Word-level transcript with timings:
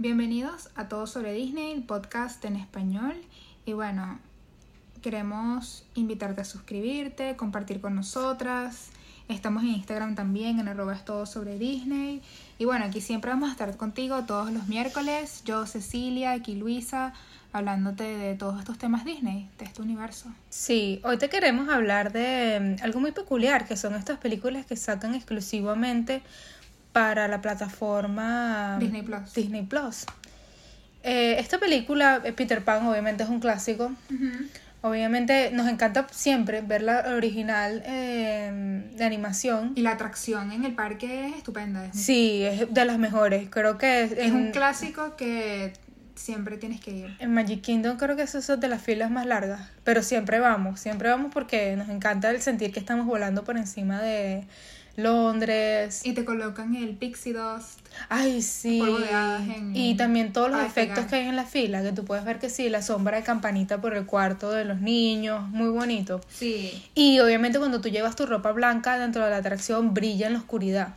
Bienvenidos 0.00 0.70
a 0.76 0.88
Todo 0.88 1.06
sobre 1.06 1.34
Disney, 1.34 1.72
el 1.72 1.82
podcast 1.82 2.42
en 2.46 2.56
español. 2.56 3.12
Y 3.66 3.74
bueno, 3.74 4.18
queremos 5.02 5.84
invitarte 5.94 6.40
a 6.40 6.44
suscribirte, 6.46 7.36
compartir 7.36 7.82
con 7.82 7.96
nosotras. 7.96 8.88
Estamos 9.28 9.62
en 9.62 9.68
Instagram 9.68 10.14
también, 10.14 10.58
en 10.58 10.68
arroba 10.68 10.94
es 10.94 11.04
todo 11.04 11.26
sobre 11.26 11.58
Disney. 11.58 12.22
Y 12.58 12.64
bueno, 12.64 12.86
aquí 12.86 13.02
siempre 13.02 13.30
vamos 13.30 13.50
a 13.50 13.52
estar 13.52 13.76
contigo 13.76 14.24
todos 14.24 14.50
los 14.50 14.68
miércoles. 14.68 15.42
Yo, 15.44 15.66
Cecilia, 15.66 16.32
aquí 16.32 16.54
Luisa, 16.54 17.12
hablándote 17.52 18.04
de 18.04 18.34
todos 18.36 18.58
estos 18.58 18.78
temas 18.78 19.04
Disney, 19.04 19.50
de 19.58 19.66
este 19.66 19.82
universo. 19.82 20.32
Sí, 20.48 21.02
hoy 21.04 21.18
te 21.18 21.28
queremos 21.28 21.68
hablar 21.68 22.10
de 22.10 22.78
mm, 22.78 22.82
algo 22.84 23.00
muy 23.00 23.12
peculiar, 23.12 23.68
que 23.68 23.76
son 23.76 23.94
estas 23.96 24.18
películas 24.18 24.64
que 24.64 24.76
sacan 24.76 25.14
exclusivamente 25.14 26.22
para 26.92 27.28
la 27.28 27.40
plataforma 27.40 28.76
Disney 28.80 29.02
Plus. 29.02 29.32
Disney 29.34 29.62
Plus. 29.62 30.06
Eh, 31.02 31.36
esta 31.38 31.58
película, 31.58 32.20
eh, 32.24 32.32
Peter 32.32 32.62
Pan, 32.62 32.86
obviamente 32.86 33.22
es 33.22 33.28
un 33.28 33.40
clásico. 33.40 33.92
Obviamente 34.82 35.50
nos 35.52 35.68
encanta 35.68 36.06
siempre 36.10 36.62
ver 36.62 36.80
la 36.82 37.04
original 37.14 37.82
eh, 37.84 38.82
de 38.96 39.04
animación. 39.04 39.72
Y 39.76 39.82
la 39.82 39.90
atracción 39.92 40.52
en 40.52 40.64
el 40.64 40.74
parque 40.74 41.28
es 41.28 41.36
estupenda. 41.36 41.84
Es, 41.86 42.00
Sí, 42.00 42.42
es 42.44 42.72
de 42.72 42.84
las 42.86 42.98
mejores. 42.98 43.48
Creo 43.50 43.76
que 43.76 44.04
es, 44.04 44.12
es 44.12 44.30
un 44.32 44.46
en- 44.46 44.52
clásico 44.52 45.16
que 45.16 45.74
siempre 46.14 46.56
tienes 46.56 46.80
que 46.80 46.92
ir. 46.92 47.16
En 47.18 47.32
Magic 47.34 47.60
Kingdom 47.62 47.98
creo 47.98 48.16
que 48.16 48.22
eso 48.22 48.38
es 48.38 48.46
de 48.60 48.68
las 48.68 48.82
filas 48.82 49.10
más 49.10 49.26
largas, 49.26 49.68
pero 49.84 50.02
siempre 50.02 50.38
vamos, 50.38 50.80
siempre 50.80 51.08
vamos 51.10 51.30
porque 51.32 51.76
nos 51.76 51.88
encanta 51.90 52.30
el 52.30 52.40
sentir 52.42 52.72
que 52.72 52.80
estamos 52.80 53.06
volando 53.06 53.42
por 53.44 53.56
encima 53.58 54.00
de 54.02 54.44
Londres. 54.96 56.02
Y 56.04 56.12
te 56.12 56.24
colocan 56.24 56.74
el 56.74 56.96
pixie 56.96 57.32
dust. 57.32 57.80
Ay, 58.08 58.42
sí. 58.42 58.80
en- 58.80 59.74
Y 59.74 59.96
también 59.96 60.32
todos 60.32 60.50
los 60.50 60.60
efectos 60.62 61.06
que 61.06 61.16
hay 61.16 61.26
en 61.28 61.36
la 61.36 61.44
fila, 61.44 61.82
que 61.82 61.92
tú 61.92 62.04
puedes 62.04 62.24
ver 62.24 62.38
que 62.38 62.48
sí, 62.50 62.68
la 62.68 62.82
sombra 62.82 63.16
de 63.16 63.22
campanita 63.24 63.80
por 63.80 63.94
el 63.94 64.06
cuarto 64.06 64.50
de 64.50 64.64
los 64.64 64.80
niños, 64.80 65.48
muy 65.48 65.68
bonito. 65.70 66.20
Sí. 66.28 66.84
Y 66.94 67.18
obviamente 67.20 67.58
cuando 67.58 67.80
tú 67.80 67.88
llevas 67.88 68.16
tu 68.16 68.26
ropa 68.26 68.52
blanca 68.52 68.98
dentro 68.98 69.24
de 69.24 69.30
la 69.30 69.38
atracción, 69.38 69.92
brilla 69.94 70.26
en 70.28 70.34
la 70.34 70.38
oscuridad. 70.38 70.94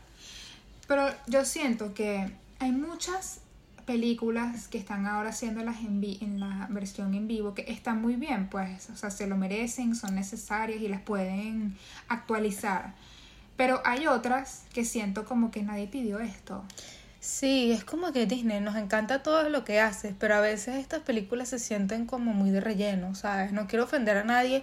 Pero 0.87 1.07
yo 1.27 1.45
siento 1.45 1.93
que 1.93 2.29
hay 2.59 2.71
muchas 2.71 3.39
películas 3.85 4.67
que 4.69 4.77
están 4.77 5.05
ahora 5.07 5.29
haciéndolas 5.29 5.79
en, 5.79 5.99
vi- 5.99 6.17
en 6.21 6.39
la 6.39 6.67
versión 6.69 7.13
en 7.15 7.27
vivo 7.27 7.53
que 7.53 7.65
están 7.67 8.01
muy 8.01 8.15
bien, 8.15 8.47
pues, 8.49 8.89
o 8.89 8.95
sea, 8.95 9.09
se 9.09 9.27
lo 9.27 9.35
merecen, 9.35 9.95
son 9.95 10.15
necesarias 10.15 10.81
y 10.81 10.87
las 10.87 11.01
pueden 11.01 11.75
actualizar. 12.07 12.93
Pero 13.55 13.81
hay 13.85 14.07
otras 14.07 14.63
que 14.73 14.85
siento 14.85 15.25
como 15.25 15.51
que 15.51 15.63
nadie 15.63 15.87
pidió 15.87 16.19
esto. 16.19 16.63
Sí, 17.19 17.71
es 17.71 17.85
como 17.85 18.11
que 18.11 18.25
Disney 18.25 18.59
nos 18.59 18.75
encanta 18.75 19.23
todo 19.23 19.47
lo 19.47 19.63
que 19.63 19.79
hace, 19.79 20.13
pero 20.19 20.35
a 20.35 20.41
veces 20.41 20.75
estas 20.75 20.99
películas 21.03 21.47
se 21.47 21.57
sienten 21.57 22.05
como 22.05 22.33
muy 22.33 22.51
de 22.51 22.59
relleno, 22.59 23.15
¿sabes? 23.15 23.53
No 23.53 23.65
quiero 23.65 23.85
ofender 23.85 24.17
a 24.17 24.25
nadie, 24.25 24.61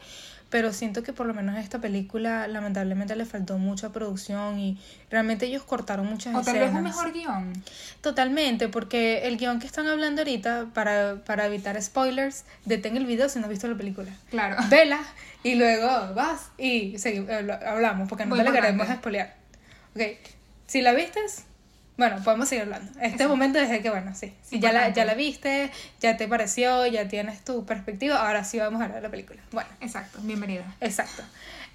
pero 0.51 0.73
siento 0.73 1.03
que 1.05 1.13
por 1.13 1.27
lo 1.27 1.33
menos 1.35 1.55
a 1.57 1.61
esta 1.61 1.79
película 1.79 2.47
lamentablemente 2.49 3.15
le 3.17 3.25
faltó 3.25 3.57
mucha 3.57 3.91
producción 3.91 4.59
y 4.59 4.79
realmente 5.11 5.47
ellos 5.47 5.63
cortaron 5.63 6.07
muchas 6.07 6.35
O 6.35 6.43
tal 6.43 6.57
escenas. 6.57 6.69
vez 6.73 6.77
un 6.79 6.83
mejor 6.85 7.13
guion. 7.13 7.53
Totalmente, 8.01 8.69
porque 8.69 9.29
el 9.29 9.37
guion 9.37 9.61
que 9.61 9.67
están 9.67 9.87
hablando 9.87 10.23
ahorita, 10.23 10.67
para, 10.75 11.23
para 11.25 11.47
evitar 11.47 11.81
spoilers, 11.81 12.45
detén 12.65 12.97
el 12.97 13.07
video 13.07 13.29
si 13.29 13.39
no 13.39 13.45
has 13.45 13.51
visto 13.51 13.69
la 13.69 13.77
película. 13.77 14.11
Claro. 14.31 14.57
Vela 14.69 15.01
y 15.43 15.55
luego 15.55 15.87
vas 16.15 16.51
y 16.59 16.95
segui- 16.95 17.31
habla- 17.31 17.61
hablamos, 17.67 18.09
porque 18.09 18.25
no 18.27 18.35
Muy 18.35 18.45
te 18.45 18.51
la 18.51 18.53
queremos 18.61 18.89
spoilear. 18.89 19.37
Ok, 19.95 20.03
si 20.67 20.83
la 20.83 20.93
vistes, 20.93 21.45
bueno, 22.01 22.17
podemos 22.25 22.49
seguir 22.49 22.63
hablando. 22.65 22.91
Este 22.93 23.07
Exacto. 23.09 23.29
momento 23.29 23.59
desde 23.59 23.83
que, 23.83 23.91
bueno, 23.91 24.15
sí, 24.15 24.33
si 24.43 24.59
ya 24.59 24.73
la, 24.73 24.89
ya 24.89 25.05
la 25.05 25.13
viste, 25.13 25.71
ya 26.01 26.17
te 26.17 26.27
pareció, 26.27 26.87
ya 26.87 27.07
tienes 27.09 27.45
tu 27.45 27.67
perspectiva, 27.67 28.27
ahora 28.27 28.43
sí 28.43 28.59
vamos 28.59 28.81
a 28.81 28.85
hablar 28.85 28.97
de 29.03 29.03
la 29.03 29.11
película. 29.11 29.41
Bueno, 29.53 29.69
Exacto, 29.83 30.19
bienvenida. 30.23 30.65
exacto. 30.81 31.23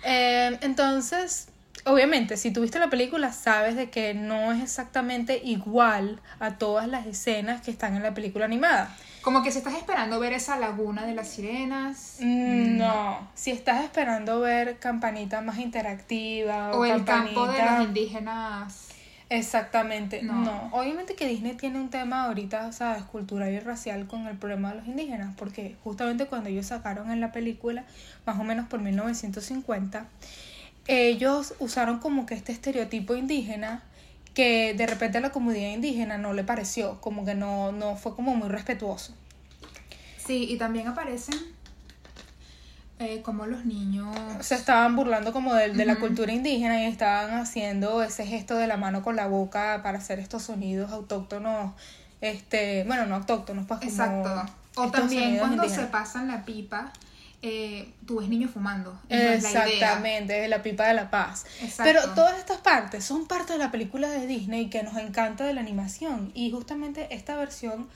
Eh, 0.03 0.57
entonces, 0.61 1.47
obviamente, 1.83 2.37
si 2.37 2.49
tuviste 2.49 2.79
la 2.79 2.89
película, 2.89 3.31
sabes 3.31 3.75
de 3.75 3.91
que 3.91 4.15
no 4.15 4.51
es 4.51 4.63
exactamente 4.63 5.39
igual 5.43 6.19
a 6.39 6.55
todas 6.57 6.87
las 6.87 7.05
escenas 7.05 7.61
que 7.61 7.69
están 7.69 7.95
en 7.95 8.01
la 8.01 8.15
película 8.15 8.45
animada. 8.45 8.95
Como 9.21 9.43
que 9.43 9.51
si 9.51 9.59
estás 9.59 9.75
esperando 9.75 10.19
ver 10.19 10.33
esa 10.33 10.57
laguna 10.57 11.05
de 11.05 11.13
las 11.13 11.27
sirenas. 11.29 12.17
Mm, 12.19 12.77
No, 12.77 13.27
si 13.35 13.51
estás 13.51 13.83
esperando 13.83 14.39
ver 14.39 14.77
campanita 14.79 15.41
más 15.41 15.59
interactiva 15.59 16.71
o, 16.71 16.79
O 16.79 16.85
el 16.85 17.03
campo 17.05 17.47
de 17.47 17.61
los 17.63 17.81
indígenas. 17.83 18.87
Exactamente, 19.29 20.21
No. 20.21 20.33
no. 20.33 20.69
Obviamente 20.71 21.15
que 21.15 21.27
Disney 21.27 21.53
tiene 21.55 21.79
un 21.79 21.89
tema 21.89 22.25
ahorita, 22.25 22.71
sabes, 22.71 23.03
cultural 23.03 23.51
y 23.51 23.59
racial 23.59 24.07
con 24.07 24.27
el 24.27 24.37
problema 24.37 24.71
de 24.71 24.79
los 24.79 24.87
indígenas, 24.87 25.33
porque 25.35 25.75
justamente 25.83 26.27
cuando 26.27 26.49
ellos 26.49 26.67
sacaron 26.67 27.11
en 27.11 27.21
la 27.21 27.31
película, 27.31 27.85
más 28.25 28.39
o 28.39 28.43
menos 28.43 28.67
por 28.67 28.81
1950, 28.81 30.05
ellos 30.87 31.55
usaron 31.59 31.99
como 31.99 32.25
que 32.25 32.35
este 32.35 32.51
estereotipo 32.51 33.15
indígena 33.15 33.83
que 34.35 34.73
de 34.75 34.85
repente 34.85 35.17
a 35.17 35.21
la 35.21 35.31
comunidad 35.31 35.69
indígena 35.69 36.17
no 36.17 36.33
le 36.33 36.43
pareció, 36.43 37.01
como 37.01 37.25
que 37.25 37.33
no, 37.33 37.71
no 37.71 37.95
fue 37.95 38.15
como 38.15 38.35
muy 38.35 38.49
respetuoso. 38.49 39.15
Sí, 40.17 40.47
y 40.49 40.57
también 40.57 40.87
aparecen 40.87 41.54
eh, 42.99 43.21
como 43.21 43.45
los 43.45 43.65
niños. 43.65 44.15
se 44.39 44.55
estaban 44.55 44.95
burlando 44.95 45.33
como 45.33 45.53
de, 45.53 45.69
de 45.69 45.85
la 45.85 45.97
cultura 45.97 46.31
indígena 46.31 46.81
y 46.81 46.85
estaban 46.85 47.31
haciendo 47.37 48.01
ese 48.01 48.25
gesto 48.25 48.55
de 48.55 48.67
la 48.67 48.77
mano 48.77 49.03
con 49.03 49.15
la 49.15 49.27
boca 49.27 49.81
para 49.83 49.97
hacer 49.97 50.19
estos 50.19 50.43
sonidos 50.43 50.91
autóctonos, 50.91 51.73
este, 52.21 52.83
bueno, 52.85 53.05
no 53.05 53.15
autóctonos, 53.15 53.65
pues 53.65 53.79
como 53.79 53.91
Exacto. 53.91 54.53
O 54.75 54.91
también 54.91 55.37
cuando 55.37 55.67
se 55.69 55.83
pasan 55.85 56.27
la 56.27 56.43
pipa, 56.43 56.91
eh, 57.41 57.93
tú 58.05 58.19
ves 58.19 58.29
niños 58.29 58.51
fumando. 58.51 58.91
no 59.09 59.15
es 59.15 59.43
la. 59.43 59.67
Exactamente, 59.67 60.47
la 60.47 60.63
pipa 60.63 60.87
de 60.87 60.93
la 60.93 61.09
paz. 61.09 61.45
Exacto. 61.61 61.83
Pero 61.83 62.13
todas 62.13 62.37
estas 62.39 62.57
partes 62.57 63.03
son 63.03 63.27
parte 63.27 63.53
de 63.53 63.59
la 63.59 63.71
película 63.71 64.09
de 64.09 64.25
Disney 64.25 64.69
que 64.69 64.83
nos 64.83 64.97
encanta 64.97 65.43
de 65.43 65.53
la 65.53 65.61
animación. 65.61 66.31
Y 66.33 66.51
justamente 66.51 67.13
esta 67.13 67.35
versión 67.35 67.87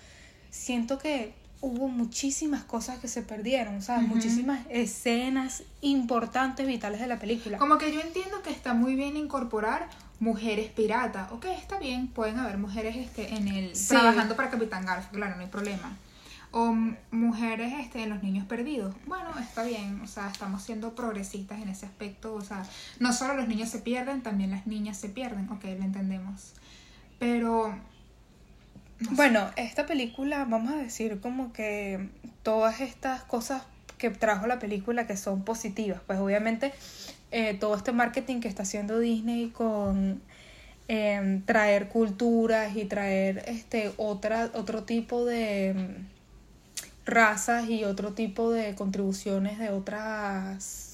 siento 0.49 0.99
que 0.99 1.33
hubo 1.61 1.87
muchísimas 1.89 2.63
cosas 2.63 2.99
que 2.99 3.07
se 3.07 3.21
perdieron, 3.21 3.81
¿sabes? 3.81 4.05
Ujú. 4.05 4.15
Muchísimas 4.15 4.59
escenas 4.69 5.63
importantes, 5.81 6.65
vitales 6.67 6.99
de 7.01 7.07
la 7.07 7.19
película. 7.19 7.57
Como 7.57 7.77
que 7.77 7.91
yo 7.93 7.99
entiendo 7.99 8.41
que 8.41 8.49
está 8.51 8.73
muy 8.73 8.95
bien 8.95 9.17
incorporar 9.17 9.87
mujeres 10.19 10.69
piratas. 10.71 11.31
Ok, 11.31 11.45
está 11.45 11.79
bien, 11.79 12.07
pueden 12.07 12.39
haber 12.39 12.57
mujeres 12.57 12.95
este, 12.97 13.33
en 13.35 13.47
el 13.47 13.75
Sí. 13.75 13.89
trabajando 13.89 14.35
para 14.35 14.49
Capitán 14.49 14.85
Garfio, 14.85 15.11
claro, 15.11 15.35
no 15.35 15.41
hay 15.41 15.47
problema. 15.49 15.95
O 16.51 16.75
mujeres 17.11 17.73
este, 17.79 18.01
en 18.03 18.09
los 18.09 18.23
niños 18.23 18.45
perdidos. 18.47 18.95
Bueno, 19.05 19.29
está 19.39 19.63
bien, 19.63 20.01
o 20.01 20.07
sea, 20.07 20.29
estamos 20.29 20.63
siendo 20.63 20.95
progresistas 20.95 21.61
en 21.61 21.69
ese 21.69 21.85
aspecto. 21.85 22.33
O 22.33 22.41
sea, 22.41 22.65
no 22.99 23.13
solo 23.13 23.35
los 23.35 23.47
niños 23.47 23.69
se 23.69 23.79
pierden, 23.79 24.23
también 24.23 24.49
las 24.49 24.65
niñas 24.65 24.97
se 24.97 25.09
pierden. 25.09 25.47
Ok, 25.51 25.63
lo 25.65 25.83
entendemos. 25.85 26.53
Pero 27.19 27.75
Bueno, 29.11 29.49
esta 29.55 29.85
película, 29.85 30.45
vamos 30.45 30.73
a 30.73 30.77
decir 30.77 31.21
como 31.21 31.53
que 31.53 32.09
todas 32.43 32.81
estas 32.81 33.23
cosas 33.23 33.63
que 33.97 34.09
trajo 34.09 34.47
la 34.47 34.59
película 34.59 35.07
que 35.07 35.15
son 35.15 35.43
positivas, 35.43 36.01
pues 36.05 36.19
obviamente 36.19 36.73
eh, 37.31 37.53
todo 37.59 37.75
este 37.75 37.91
marketing 37.91 38.39
que 38.39 38.47
está 38.47 38.63
haciendo 38.63 38.99
Disney 38.99 39.49
con 39.49 40.21
em, 40.87 41.41
traer 41.43 41.87
culturas 41.89 42.75
y 42.75 42.85
traer 42.85 43.43
este 43.47 43.93
otra 43.97 44.49
otro 44.53 44.83
tipo 44.83 45.25
de 45.25 45.69
em, 45.69 46.07
razas 47.05 47.69
y 47.69 47.83
otro 47.83 48.13
tipo 48.13 48.51
de 48.51 48.75
contribuciones 48.75 49.59
de 49.59 49.69
otras 49.69 50.88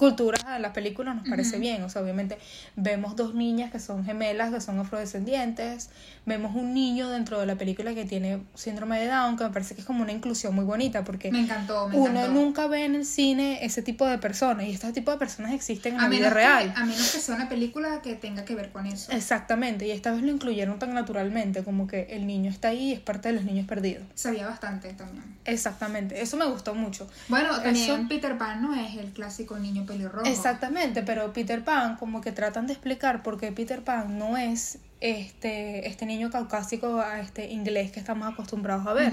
culturas 0.00 0.42
a 0.46 0.58
la 0.58 0.72
película 0.72 1.12
nos 1.12 1.28
parece 1.28 1.58
bien. 1.58 1.82
O 1.82 1.90
sea, 1.90 2.00
obviamente 2.00 2.38
vemos 2.74 3.16
dos 3.16 3.34
niñas 3.34 3.70
que 3.70 3.78
son 3.78 4.02
gemelas, 4.02 4.50
que 4.50 4.58
son 4.62 4.78
afrodescendientes. 4.78 5.90
Vemos 6.24 6.56
un 6.56 6.72
niño 6.72 7.10
dentro 7.10 7.38
de 7.38 7.44
la 7.44 7.56
película 7.56 7.94
que 7.94 8.06
tiene 8.06 8.42
síndrome 8.54 8.98
de 8.98 9.08
Down, 9.08 9.36
que 9.36 9.44
me 9.44 9.50
parece 9.50 9.74
que 9.74 9.82
es 9.82 9.86
como 9.86 10.02
una 10.02 10.12
inclusión 10.12 10.54
muy 10.54 10.64
bonita 10.64 11.04
porque 11.04 11.30
me 11.30 11.40
encantó, 11.40 11.86
me 11.88 11.96
uno 11.96 12.10
encantó. 12.20 12.32
nunca 12.32 12.66
ve 12.66 12.86
en 12.86 12.94
el 12.94 13.04
cine 13.04 13.62
ese 13.62 13.82
tipo 13.82 14.06
de 14.06 14.16
personas 14.16 14.64
y 14.66 14.70
este 14.70 14.90
tipo 14.94 15.10
de 15.10 15.18
personas 15.18 15.52
existen 15.52 15.94
en 15.94 16.00
a 16.00 16.04
la 16.04 16.08
vida 16.08 16.30
real. 16.30 16.72
Que, 16.72 16.80
a 16.80 16.84
menos 16.86 17.12
que 17.12 17.18
sea 17.20 17.34
una 17.34 17.50
película 17.50 18.00
que 18.00 18.14
tenga 18.14 18.46
que 18.46 18.54
ver 18.54 18.70
con 18.70 18.86
eso. 18.86 19.12
Exactamente, 19.12 19.86
y 19.86 19.90
esta 19.90 20.12
vez 20.12 20.22
lo 20.22 20.30
incluyeron 20.30 20.78
tan 20.78 20.94
naturalmente 20.94 21.62
como 21.62 21.86
que 21.86 22.04
el 22.10 22.26
niño 22.26 22.50
está 22.50 22.68
ahí 22.68 22.90
y 22.90 22.92
es 22.92 23.00
parte 23.00 23.28
de 23.28 23.34
los 23.34 23.44
niños 23.44 23.66
perdidos. 23.66 24.04
Sabía 24.14 24.46
bastante 24.46 24.94
también. 24.94 25.24
Exactamente, 25.44 26.22
eso 26.22 26.38
me 26.38 26.46
gustó 26.46 26.74
mucho. 26.74 27.06
Bueno, 27.28 27.50
también 27.60 27.76
Eso- 27.76 28.08
Peter 28.08 28.38
Pan 28.38 28.62
no 28.62 28.74
es 28.74 28.96
el 28.96 29.10
clásico 29.12 29.58
niño 29.58 29.84
pelirrojo. 29.92 30.26
Exactamente, 30.26 31.02
pero 31.02 31.32
Peter 31.32 31.64
Pan 31.64 31.96
como 31.96 32.20
que 32.20 32.32
tratan 32.32 32.66
de 32.66 32.72
explicar 32.72 33.22
por 33.22 33.38
qué 33.38 33.52
Peter 33.52 33.82
Pan 33.82 34.18
no 34.18 34.36
es 34.36 34.78
este, 35.00 35.88
este 35.88 36.06
niño 36.06 36.30
caucásico 36.30 37.00
a 37.00 37.20
este 37.20 37.50
inglés 37.50 37.90
que 37.90 38.00
estamos 38.00 38.30
acostumbrados 38.30 38.86
a 38.86 38.92
ver. 38.92 39.12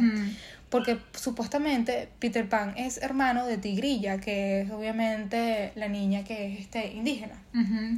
Porque 0.69 0.99
supuestamente 1.13 2.09
Peter 2.19 2.49
Pan 2.49 2.73
es 2.75 2.97
hermano 2.97 3.45
de 3.45 3.57
Tigrilla, 3.57 4.19
que 4.19 4.61
es 4.61 4.71
obviamente 4.71 5.71
la 5.75 5.87
niña 5.87 6.25
que 6.25 6.53
es 6.53 6.59
este 6.59 6.91
indígena. 6.91 7.41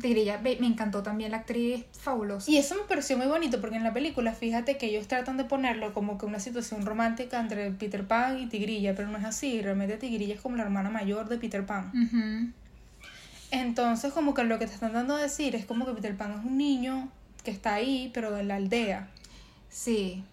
Tigrilla, 0.02 0.38
me 0.38 0.68
encantó 0.68 1.02
también 1.02 1.32
la 1.32 1.38
actriz 1.38 1.86
fabulosa. 2.00 2.50
Y 2.50 2.58
eso 2.58 2.76
me 2.76 2.84
pareció 2.84 3.18
muy 3.18 3.26
bonito 3.26 3.60
porque 3.60 3.78
en 3.78 3.84
la 3.84 3.92
película, 3.92 4.34
fíjate 4.34 4.78
que 4.78 4.86
ellos 4.86 5.08
tratan 5.08 5.38
de 5.38 5.46
ponerlo 5.46 5.96
como 5.96 6.20
que 6.20 6.28
una 6.28 6.40
situación 6.40 6.86
romántica 6.86 7.40
entre 7.40 7.72
Peter 7.72 8.06
Pan 8.06 8.38
y 8.38 8.46
Tigrilla, 8.46 8.94
pero 8.94 9.08
no 9.08 9.18
es 9.18 9.26
así, 9.26 9.64
realmente 9.64 9.98
Tigrilla 9.98 10.36
es 10.36 10.42
como 10.42 10.56
la 10.56 10.64
hermana 10.64 10.92
mayor 10.92 11.28
de 11.28 11.40
Peter 11.40 11.66
Pan. 11.66 12.54
Entonces 13.52 14.14
como 14.14 14.34
que 14.34 14.44
lo 14.44 14.60
que 14.60 14.68
te 14.68 14.74
están 14.74 14.94
dando 14.94 15.16
a 15.16 15.22
decir 15.22 15.56
es 15.56 15.66
como 15.66 15.86
que 15.86 15.94
Peter 15.94 16.16
Pan 16.16 16.32
es 16.40 16.46
un 16.46 16.58
niño 16.58 17.10
que 17.44 17.52
está 17.52 17.74
ahí, 17.76 18.12
pero 18.14 18.38
en 18.38 18.48
la 18.48 18.56
aldea. 18.56 19.08
Sí. 19.70 20.24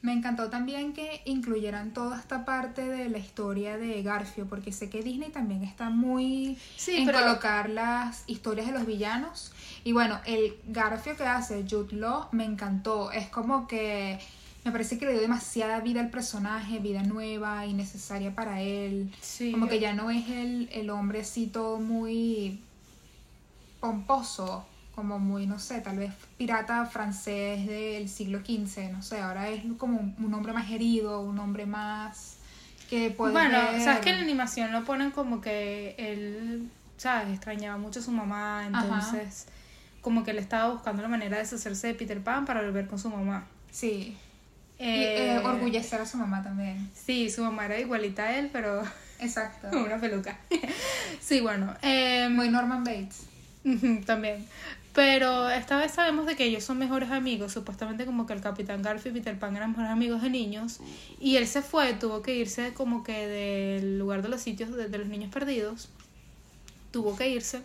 Me 0.00 0.12
encantó 0.12 0.48
también 0.48 0.92
que 0.92 1.22
incluyeran 1.24 1.92
toda 1.92 2.18
esta 2.20 2.44
parte 2.44 2.82
de 2.88 3.08
la 3.08 3.18
historia 3.18 3.76
de 3.78 4.00
Garfio, 4.04 4.46
porque 4.48 4.70
sé 4.70 4.88
que 4.88 5.02
Disney 5.02 5.30
también 5.30 5.64
está 5.64 5.90
muy 5.90 6.56
Sí, 6.76 6.98
en 6.98 7.06
pero- 7.06 7.18
colocar 7.20 7.68
las 7.68 8.22
historias 8.28 8.68
de 8.68 8.74
los 8.74 8.86
villanos. 8.86 9.52
Y 9.82 9.92
bueno, 9.92 10.20
el 10.24 10.56
Garfio 10.68 11.16
que 11.16 11.24
hace 11.24 11.64
Jude 11.68 11.96
Law 11.96 12.28
me 12.30 12.44
encantó. 12.44 13.10
Es 13.10 13.28
como 13.28 13.66
que 13.66 14.20
me 14.64 14.72
parece 14.72 14.98
que 14.98 15.06
le 15.06 15.12
dio 15.12 15.20
demasiada 15.22 15.80
vida 15.80 16.00
al 16.00 16.10
personaje, 16.10 16.78
vida 16.78 17.02
nueva 17.02 17.64
y 17.66 17.72
necesaria 17.74 18.34
para 18.34 18.60
él. 18.60 19.10
Sí. 19.20 19.52
Como 19.52 19.68
que 19.68 19.80
ya 19.80 19.94
no 19.94 20.10
es 20.10 20.28
el, 20.28 20.68
el 20.72 20.90
hombre 20.90 21.20
así 21.20 21.46
todo 21.46 21.78
muy 21.78 22.60
pomposo, 23.80 24.66
como 24.94 25.18
muy, 25.18 25.46
no 25.46 25.58
sé, 25.58 25.80
tal 25.80 25.98
vez 25.98 26.12
pirata 26.36 26.84
francés 26.86 27.66
del 27.66 28.08
siglo 28.08 28.40
XV, 28.40 28.90
no 28.92 29.02
sé, 29.02 29.20
ahora 29.20 29.48
es 29.48 29.62
como 29.78 29.98
un, 29.98 30.14
un 30.18 30.34
hombre 30.34 30.52
más 30.52 30.70
herido, 30.70 31.20
un 31.20 31.38
hombre 31.38 31.66
más 31.66 32.36
que 32.90 33.10
puede 33.10 33.32
Bueno, 33.32 33.58
ver- 33.72 33.80
sabes 33.82 34.00
que 34.00 34.10
en 34.10 34.16
la 34.16 34.22
animación 34.22 34.72
lo 34.72 34.84
ponen 34.84 35.10
como 35.12 35.40
que 35.40 35.94
él, 35.98 36.68
¿sabes? 36.96 37.28
Extrañaba 37.34 37.78
mucho 37.78 38.00
a 38.00 38.02
su 38.02 38.10
mamá, 38.10 38.64
entonces 38.66 39.46
como 40.00 40.24
que 40.24 40.30
él 40.32 40.38
estaba 40.38 40.72
buscando 40.72 41.02
la 41.02 41.08
manera 41.08 41.36
de 41.36 41.42
deshacerse 41.42 41.88
de 41.88 41.94
Peter 41.94 42.20
Pan 42.22 42.44
para 42.44 42.62
volver 42.62 42.86
con 42.88 42.98
su 42.98 43.10
mamá. 43.10 43.46
Sí. 43.70 44.16
Y, 44.78 44.84
Eh, 44.84 45.34
eh, 45.34 45.38
orgullecer 45.38 46.00
a 46.00 46.06
su 46.06 46.16
mamá 46.18 46.42
también. 46.42 46.90
Sí, 46.94 47.30
su 47.30 47.42
mamá 47.42 47.66
era 47.66 47.78
igualita 47.80 48.24
a 48.24 48.38
él, 48.38 48.50
pero 48.52 48.82
Exacto. 49.18 49.68
una 49.76 49.98
peluca. 50.00 50.38
sí, 51.20 51.40
bueno. 51.40 51.74
eh, 51.82 52.28
Muy 52.30 52.48
Norman 52.48 52.84
Bates. 52.84 53.24
También. 54.06 54.46
Pero 54.94 55.48
esta 55.50 55.76
vez 55.78 55.92
sabemos 55.92 56.26
de 56.26 56.34
que 56.34 56.44
ellos 56.44 56.64
son 56.64 56.78
mejores 56.78 57.10
amigos. 57.10 57.52
Supuestamente 57.52 58.04
como 58.06 58.26
que 58.26 58.32
el 58.32 58.40
Capitán 58.40 58.82
Garfio 58.82 59.10
y 59.10 59.14
Peter 59.14 59.38
Pan 59.38 59.56
eran 59.56 59.70
mejores 59.70 59.90
amigos 59.90 60.22
de 60.22 60.30
niños. 60.30 60.80
Y 61.20 61.36
él 61.36 61.46
se 61.46 61.62
fue, 61.62 61.92
tuvo 61.94 62.22
que 62.22 62.34
irse 62.34 62.72
como 62.74 63.04
que 63.04 63.26
del 63.28 63.98
lugar 63.98 64.22
de 64.22 64.28
los 64.28 64.40
sitios 64.40 64.74
de, 64.74 64.88
de 64.88 64.98
los 64.98 65.06
niños 65.08 65.30
perdidos. 65.32 65.88
Tuvo 66.90 67.16
que 67.16 67.28
irse 67.28 67.60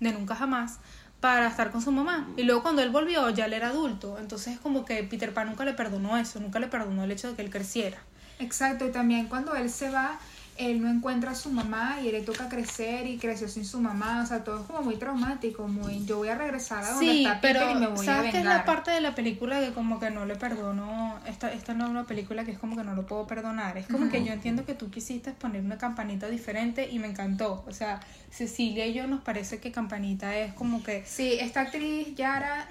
de 0.00 0.12
nunca 0.12 0.34
jamás 0.34 0.78
para 1.24 1.46
estar 1.46 1.70
con 1.70 1.80
su 1.80 1.90
mamá. 1.90 2.28
Y 2.36 2.42
luego 2.42 2.60
cuando 2.60 2.82
él 2.82 2.90
volvió 2.90 3.30
ya 3.30 3.46
él 3.46 3.54
era 3.54 3.68
adulto. 3.68 4.18
Entonces 4.18 4.58
como 4.58 4.84
que 4.84 5.02
Peter 5.04 5.32
Pan 5.32 5.48
nunca 5.48 5.64
le 5.64 5.72
perdonó 5.72 6.18
eso, 6.18 6.38
nunca 6.38 6.58
le 6.58 6.66
perdonó 6.66 7.02
el 7.02 7.10
hecho 7.10 7.30
de 7.30 7.34
que 7.34 7.40
él 7.40 7.48
creciera. 7.48 7.96
Exacto, 8.40 8.84
y 8.84 8.90
también 8.90 9.28
cuando 9.28 9.54
él 9.54 9.70
se 9.70 9.88
va, 9.88 10.18
él 10.56 10.80
no 10.82 10.88
encuentra 10.88 11.32
a 11.32 11.34
su 11.34 11.50
mamá 11.50 11.98
y 12.02 12.08
él 12.08 12.12
le 12.12 12.20
toca 12.22 12.48
crecer 12.48 13.06
y 13.06 13.18
creció 13.18 13.48
sin 13.48 13.64
su 13.64 13.80
mamá, 13.80 14.22
o 14.22 14.26
sea, 14.26 14.44
todo 14.44 14.60
es 14.60 14.66
como 14.66 14.82
muy 14.82 14.96
traumático, 14.96 15.66
muy 15.66 16.04
yo 16.04 16.18
voy 16.18 16.28
a 16.28 16.36
regresar 16.36 16.84
a 16.84 16.90
donde 16.90 17.12
Sí, 17.12 17.24
está 17.24 17.40
Peter 17.40 17.62
pero 17.64 17.70
y 17.70 17.74
me 17.80 17.86
voy 17.88 18.08
a 18.08 18.16
¿sabes 18.16 18.30
qué 18.30 18.38
es 18.38 18.44
la 18.44 18.50
vengar. 18.50 18.64
parte 18.64 18.90
de 18.92 19.00
la 19.00 19.14
película 19.14 19.60
que 19.60 19.72
como 19.72 19.98
que 19.98 20.10
no 20.10 20.26
le 20.26 20.36
perdono? 20.36 21.18
Esta, 21.26 21.52
esta 21.52 21.74
no 21.74 21.84
es 21.84 21.90
una 21.90 22.04
película 22.04 22.44
que 22.44 22.52
es 22.52 22.58
como 22.58 22.76
que 22.76 22.84
no 22.84 22.94
lo 22.94 23.06
puedo 23.06 23.26
perdonar. 23.26 23.76
Es 23.78 23.86
como 23.88 24.08
que 24.10 24.24
yo 24.24 24.32
entiendo 24.32 24.64
que 24.64 24.74
tú 24.74 24.90
quisiste 24.90 25.32
poner 25.32 25.62
una 25.62 25.78
campanita 25.78 26.28
diferente 26.28 26.88
y 26.90 26.98
me 26.98 27.08
encantó. 27.08 27.64
O 27.66 27.72
sea, 27.72 28.00
Cecilia 28.30 28.86
y 28.86 28.94
yo 28.94 29.06
nos 29.06 29.22
parece 29.22 29.58
que 29.60 29.72
campanita 29.72 30.36
es 30.36 30.54
como 30.54 30.82
que... 30.82 31.04
Sí, 31.06 31.34
esta 31.40 31.62
actriz 31.62 32.14
Yara 32.14 32.66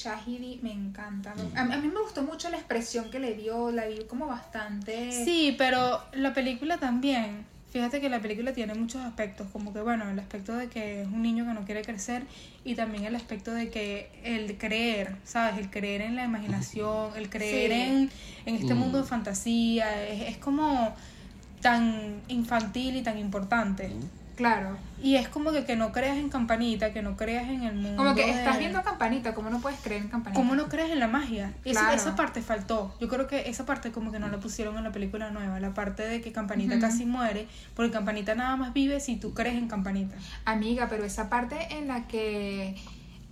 Shahidi 0.00 0.60
me 0.62 0.72
encanta. 0.72 1.32
A, 1.32 1.64
mí- 1.64 1.74
a 1.74 1.78
mí 1.78 1.88
me 1.88 2.00
gustó 2.00 2.22
mucho 2.22 2.48
la 2.50 2.56
expresión 2.56 3.10
que 3.10 3.18
le 3.18 3.34
dio, 3.34 3.70
la 3.70 3.86
vi 3.86 4.04
como 4.08 4.26
bastante 4.26 5.10
Sí, 5.24 5.54
pero 5.58 6.00
la 6.12 6.32
película 6.32 6.78
también. 6.78 7.44
Fíjate 7.70 8.00
que 8.02 8.08
la 8.10 8.20
película 8.20 8.52
tiene 8.52 8.74
muchos 8.74 9.00
aspectos, 9.02 9.46
como 9.52 9.72
que 9.72 9.80
bueno, 9.80 10.08
el 10.10 10.18
aspecto 10.18 10.54
de 10.54 10.68
que 10.68 11.02
es 11.02 11.06
un 11.08 11.22
niño 11.22 11.46
que 11.46 11.52
no 11.54 11.64
quiere 11.64 11.82
crecer 11.82 12.22
y 12.64 12.74
también 12.74 13.04
el 13.04 13.16
aspecto 13.16 13.52
de 13.54 13.70
que 13.70 14.10
el 14.24 14.58
creer, 14.58 15.16
¿sabes? 15.24 15.58
El 15.58 15.70
creer 15.70 16.02
en 16.02 16.16
la 16.16 16.24
imaginación, 16.24 17.12
el 17.16 17.30
creer 17.30 17.72
Sí. 17.72 17.78
en, 17.80 18.10
en 18.46 18.54
este 18.56 18.74
Mm. 18.74 18.78
mundo 18.78 18.98
de 18.98 19.04
fantasía, 19.04 20.06
es, 20.06 20.28
es 20.28 20.36
como 20.38 20.94
tan 21.62 22.20
infantil 22.28 22.96
y 22.96 23.02
tan 23.02 23.18
importante. 23.18 23.90
Claro. 24.36 24.76
Y 25.02 25.16
es 25.16 25.28
como 25.28 25.50
que, 25.52 25.64
que 25.64 25.76
no 25.76 25.92
creas 25.92 26.16
en 26.16 26.28
campanita, 26.30 26.92
que 26.92 27.02
no 27.02 27.16
creas 27.16 27.48
en 27.48 27.64
el 27.64 27.74
mundo. 27.74 27.96
Como 28.02 28.14
que 28.14 28.24
de- 28.24 28.30
estás 28.30 28.58
viendo 28.58 28.82
Campanita, 28.82 29.34
¿cómo 29.34 29.50
no 29.50 29.60
puedes 29.60 29.78
creer 29.80 30.02
en 30.02 30.08
Campanita? 30.08 30.40
¿Cómo 30.40 30.54
no 30.54 30.68
crees 30.68 30.90
en 30.90 31.00
la 31.00 31.08
magia? 31.08 31.52
Esa, 31.64 31.80
Claro. 31.80 31.96
esa 31.96 32.16
parte 32.16 32.40
faltó. 32.40 32.94
Yo 33.00 33.08
creo 33.08 33.26
que 33.26 33.48
esa 33.50 33.66
parte 33.66 33.90
como 33.92 34.12
que 34.12 34.18
no 34.18 34.28
la 34.28 34.38
pusieron 34.38 34.76
en 34.78 34.84
la 34.84 34.92
película 34.92 35.30
nueva. 35.30 35.58
La 35.60 35.74
parte 35.74 36.02
de 36.04 36.20
que 36.20 36.32
Campanita 36.32 36.78
casi 36.78 37.04
muere, 37.04 37.46
porque 37.74 37.90
Campanita 37.92 38.34
nada 38.34 38.56
más 38.56 38.72
vive 38.72 39.00
si 39.00 39.16
tú 39.16 39.34
crees 39.34 39.56
en 39.56 39.68
Campanita. 39.68 40.14
Amiga, 40.44 40.86
pero 40.88 41.04
esa 41.04 41.28
parte 41.28 41.56
en 41.76 41.88
la 41.88 42.06
que 42.06 42.76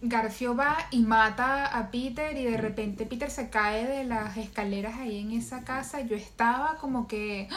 Garfio 0.02 0.56
va 0.56 0.76
y 0.90 1.00
mata 1.00 1.66
a 1.66 1.90
Peter 1.90 2.36
y 2.36 2.44
de 2.44 2.56
repente 2.56 3.04
Peter 3.06 3.30
se 3.30 3.50
cae 3.50 3.86
de 3.86 4.04
las 4.04 4.36
escaleras 4.38 4.96
ahí 4.98 5.18
en 5.18 5.32
esa 5.32 5.62
casa, 5.62 6.00
yo 6.00 6.16
estaba 6.16 6.76
como 6.78 7.06
que, 7.06 7.48
¡Ah! 7.50 7.56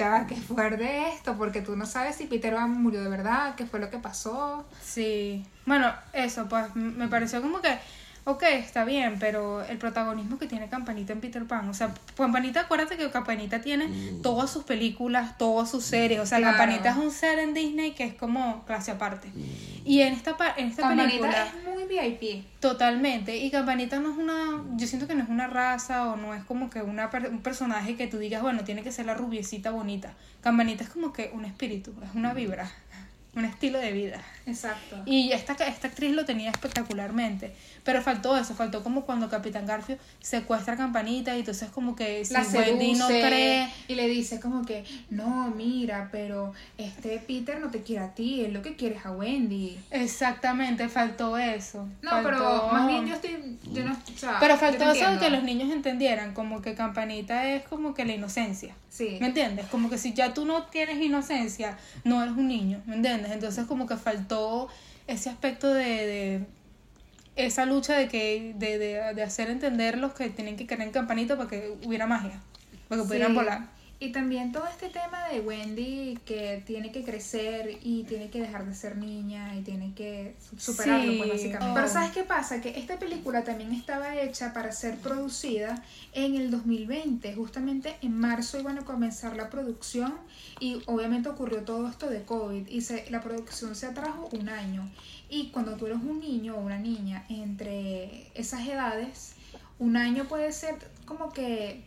Ya 0.00 0.08
va, 0.08 0.26
qué 0.26 0.34
fuerte 0.34 1.08
esto, 1.08 1.36
porque 1.36 1.60
tú 1.60 1.76
no 1.76 1.84
sabes 1.84 2.16
si 2.16 2.24
Peter 2.24 2.54
Van 2.54 2.82
murió 2.82 3.02
de 3.02 3.10
verdad, 3.10 3.54
qué 3.54 3.66
fue 3.66 3.80
lo 3.80 3.90
que 3.90 3.98
pasó. 3.98 4.66
Sí. 4.82 5.44
Bueno, 5.66 5.92
eso, 6.14 6.48
pues 6.48 6.74
me 6.74 7.06
pareció 7.08 7.42
como 7.42 7.60
que, 7.60 7.78
ok, 8.24 8.42
está 8.44 8.84
bien, 8.84 9.18
pero 9.20 9.62
el 9.62 9.76
protagonismo 9.76 10.38
que 10.38 10.46
tiene 10.46 10.70
Campanita 10.70 11.12
en 11.12 11.20
Peter 11.20 11.44
Pan, 11.44 11.68
o 11.68 11.74
sea, 11.74 11.92
Campanita, 12.16 12.60
acuérdate 12.60 12.96
que 12.96 13.10
Campanita 13.10 13.60
tiene 13.60 13.88
todas 14.22 14.50
sus 14.50 14.64
películas, 14.64 15.36
todas 15.36 15.70
sus 15.70 15.84
series, 15.84 16.20
o 16.20 16.26
sea, 16.26 16.38
Claro. 16.38 16.56
Campanita 16.56 16.90
es 16.90 16.96
un 16.96 17.10
ser 17.10 17.38
en 17.38 17.52
Disney 17.52 17.92
que 17.92 18.04
es 18.04 18.14
como 18.14 18.64
clase 18.64 18.90
aparte. 18.92 19.28
Y 19.84 20.00
en 20.00 20.14
esta, 20.14 20.34
en 20.56 20.68
esta 20.68 20.82
Campanita 20.82 21.08
película... 21.08 21.46
es 21.46 21.64
muy 21.64 21.69
Totalmente, 22.60 23.36
y 23.36 23.50
Campanita 23.50 23.98
no 23.98 24.12
es 24.12 24.18
una, 24.18 24.64
yo 24.76 24.86
siento 24.86 25.06
que 25.08 25.14
no 25.14 25.22
es 25.22 25.28
una 25.28 25.48
raza 25.48 26.10
o 26.10 26.16
no 26.16 26.34
es 26.34 26.44
como 26.44 26.70
que 26.70 26.82
una 26.82 27.10
un 27.30 27.42
personaje 27.42 27.96
que 27.96 28.06
tú 28.06 28.18
digas, 28.18 28.42
bueno, 28.42 28.64
tiene 28.64 28.82
que 28.82 28.92
ser 28.92 29.06
la 29.06 29.14
rubiecita 29.14 29.70
bonita. 29.70 30.14
Campanita 30.40 30.84
es 30.84 30.90
como 30.90 31.12
que 31.12 31.30
un 31.34 31.44
espíritu, 31.44 31.92
es 32.02 32.14
una 32.14 32.32
vibra, 32.32 32.70
un 33.34 33.44
estilo 33.44 33.78
de 33.78 33.92
vida. 33.92 34.20
Exacto. 34.46 34.96
Y 35.06 35.30
esta, 35.32 35.52
esta 35.52 35.86
actriz 35.88 36.12
lo 36.12 36.24
tenía 36.24 36.50
espectacularmente, 36.50 37.54
pero 37.84 38.02
faltó 38.02 38.36
eso, 38.36 38.54
faltó 38.54 38.82
como 38.82 39.02
cuando 39.02 39.28
Capitán 39.28 39.66
Garfio 39.66 39.96
secuestra 40.20 40.74
a 40.74 40.76
Campanita 40.76 41.36
y 41.36 41.40
entonces 41.40 41.70
como 41.70 41.94
que 41.94 42.24
si 42.24 42.34
la 42.34 42.42
Wendy 42.42 42.94
no 42.94 43.06
cree... 43.06 43.68
y 43.86 43.94
le 43.94 44.08
dice 44.08 44.40
como 44.40 44.64
que 44.64 44.84
no 45.10 45.52
mira 45.56 46.08
pero 46.10 46.52
este 46.78 47.18
Peter 47.18 47.60
no 47.60 47.70
te 47.70 47.82
quiere 47.82 48.04
a 48.04 48.14
ti 48.14 48.44
él 48.44 48.52
lo 48.52 48.62
que 48.62 48.74
quiere 48.74 48.96
es 48.96 49.06
a 49.06 49.12
Wendy 49.12 49.78
Exactamente, 49.90 50.88
faltó 50.88 51.38
eso. 51.38 51.88
no 52.02 52.10
faltó- 52.10 52.28
pero 52.28 52.68
más 52.72 52.86
bien 52.88 53.06
yo 53.06 53.14
estoy 53.14 53.58
yo 53.72 53.84
no 53.84 53.92
o 53.92 54.18
sea, 54.18 54.38
Pero 54.40 54.56
faltó 54.56 54.90
eso 54.90 55.10
de 55.12 55.18
que 55.18 55.30
los 55.30 55.42
niños 55.44 55.70
entendieran, 55.70 56.34
como 56.34 56.60
que 56.62 56.74
Campanita 56.74 57.46
es 57.48 57.62
como 57.64 57.94
que 57.94 58.04
la 58.04 58.14
inocencia. 58.14 58.74
sí 58.88 59.18
¿Me 59.20 59.28
entiendes? 59.28 59.66
Como 59.66 59.88
que 59.88 59.98
si 59.98 60.12
ya 60.12 60.34
tú 60.34 60.44
no 60.44 60.64
tienes 60.64 61.00
inocencia, 61.00 61.78
no 62.04 62.22
eres 62.22 62.34
un 62.36 62.48
niño, 62.48 62.82
¿me 62.86 62.96
entiendes? 62.96 63.29
Entonces 63.32 63.66
como 63.66 63.86
que 63.86 63.96
faltó 63.96 64.68
ese 65.06 65.30
aspecto 65.30 65.72
de, 65.72 65.84
de 65.84 66.46
esa 67.36 67.64
lucha 67.66 67.96
de 67.96 68.08
que 68.08 68.54
de, 68.56 68.78
de, 68.78 69.14
de 69.14 69.22
hacer 69.22 69.50
entender 69.50 69.98
los 69.98 70.12
que 70.12 70.30
tienen 70.30 70.56
que 70.56 70.66
creer 70.66 70.82
en 70.82 70.90
campanita 70.92 71.36
para 71.36 71.48
que 71.48 71.76
hubiera 71.84 72.06
magia, 72.06 72.40
para 72.88 73.02
que 73.02 73.06
pudieran 73.06 73.34
volar. 73.34 73.79
Y 74.02 74.12
también 74.12 74.50
todo 74.50 74.66
este 74.66 74.88
tema 74.88 75.28
de 75.28 75.40
Wendy 75.40 76.18
que 76.24 76.62
tiene 76.66 76.90
que 76.90 77.04
crecer 77.04 77.78
y 77.82 78.04
tiene 78.04 78.30
que 78.30 78.40
dejar 78.40 78.64
de 78.64 78.74
ser 78.74 78.96
niña 78.96 79.54
y 79.54 79.60
tiene 79.60 79.92
que 79.94 80.36
su- 80.40 80.58
superarlo, 80.58 81.12
Sí. 81.12 81.18
pues 81.18 81.28
básicamente. 81.30 81.70
Oh. 81.70 81.74
Pero 81.74 81.86
¿sabes 81.88 82.10
qué 82.12 82.22
pasa? 82.24 82.62
Que 82.62 82.78
esta 82.78 82.98
película 82.98 83.44
también 83.44 83.72
estaba 83.72 84.16
hecha 84.18 84.54
para 84.54 84.72
ser 84.72 84.96
producida 84.96 85.84
en 86.14 86.34
el 86.36 86.50
2020. 86.50 87.34
Justamente 87.34 87.96
en 88.00 88.18
marzo 88.18 88.58
iban 88.58 88.78
a 88.78 88.86
comenzar 88.86 89.36
la 89.36 89.50
producción 89.50 90.14
y 90.60 90.80
obviamente 90.86 91.28
ocurrió 91.28 91.62
todo 91.64 91.86
esto 91.86 92.08
de 92.08 92.22
COVID 92.24 92.68
y 92.68 92.80
se, 92.80 93.04
la 93.10 93.20
producción 93.20 93.74
se 93.76 93.84
atrajo 93.84 94.30
un 94.32 94.48
año. 94.48 94.90
Y 95.28 95.50
cuando 95.50 95.76
tú 95.76 95.84
eres 95.84 95.98
un 95.98 96.20
niño 96.20 96.56
o 96.56 96.60
una 96.60 96.78
niña 96.78 97.26
entre 97.28 98.28
esas 98.34 98.66
edades, 98.66 99.34
un 99.78 99.98
año 99.98 100.24
puede 100.24 100.52
ser 100.52 100.76
como 101.04 101.34
que 101.34 101.82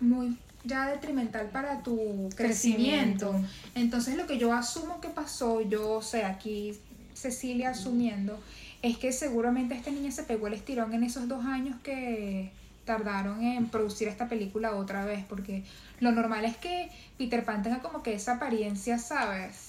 muy 0.00 0.36
ya 0.68 0.86
detrimental 0.86 1.48
para 1.48 1.82
tu 1.82 2.28
crecimiento. 2.36 3.30
Crecimiento. 3.32 3.34
Entonces 3.74 4.16
lo 4.16 4.28
que 4.28 4.38
yo 4.38 4.52
asumo 4.52 5.00
que 5.00 5.08
pasó, 5.08 5.60
yo 5.62 6.00
sé, 6.02 6.24
aquí 6.24 6.78
Cecilia 7.14 7.70
asumiendo, 7.70 8.38
es 8.82 8.96
que 8.98 9.10
seguramente 9.10 9.74
esta 9.74 9.90
niña 9.90 10.12
se 10.12 10.22
pegó 10.22 10.46
el 10.46 10.54
estirón 10.54 10.94
en 10.94 11.02
esos 11.02 11.26
dos 11.26 11.44
años 11.44 11.76
que, 11.82 12.52
tardaron 12.88 13.42
en 13.42 13.68
producir 13.68 14.08
esta 14.08 14.30
película 14.30 14.74
otra 14.74 15.04
vez, 15.04 15.22
porque 15.28 15.62
lo 16.00 16.10
normal 16.10 16.46
es 16.46 16.56
que 16.56 16.88
Peter 17.18 17.44
Pan 17.44 17.62
tenga 17.62 17.80
como 17.80 18.02
que 18.02 18.14
esa 18.14 18.36
apariencia, 18.36 18.98
¿sabes? 18.98 19.68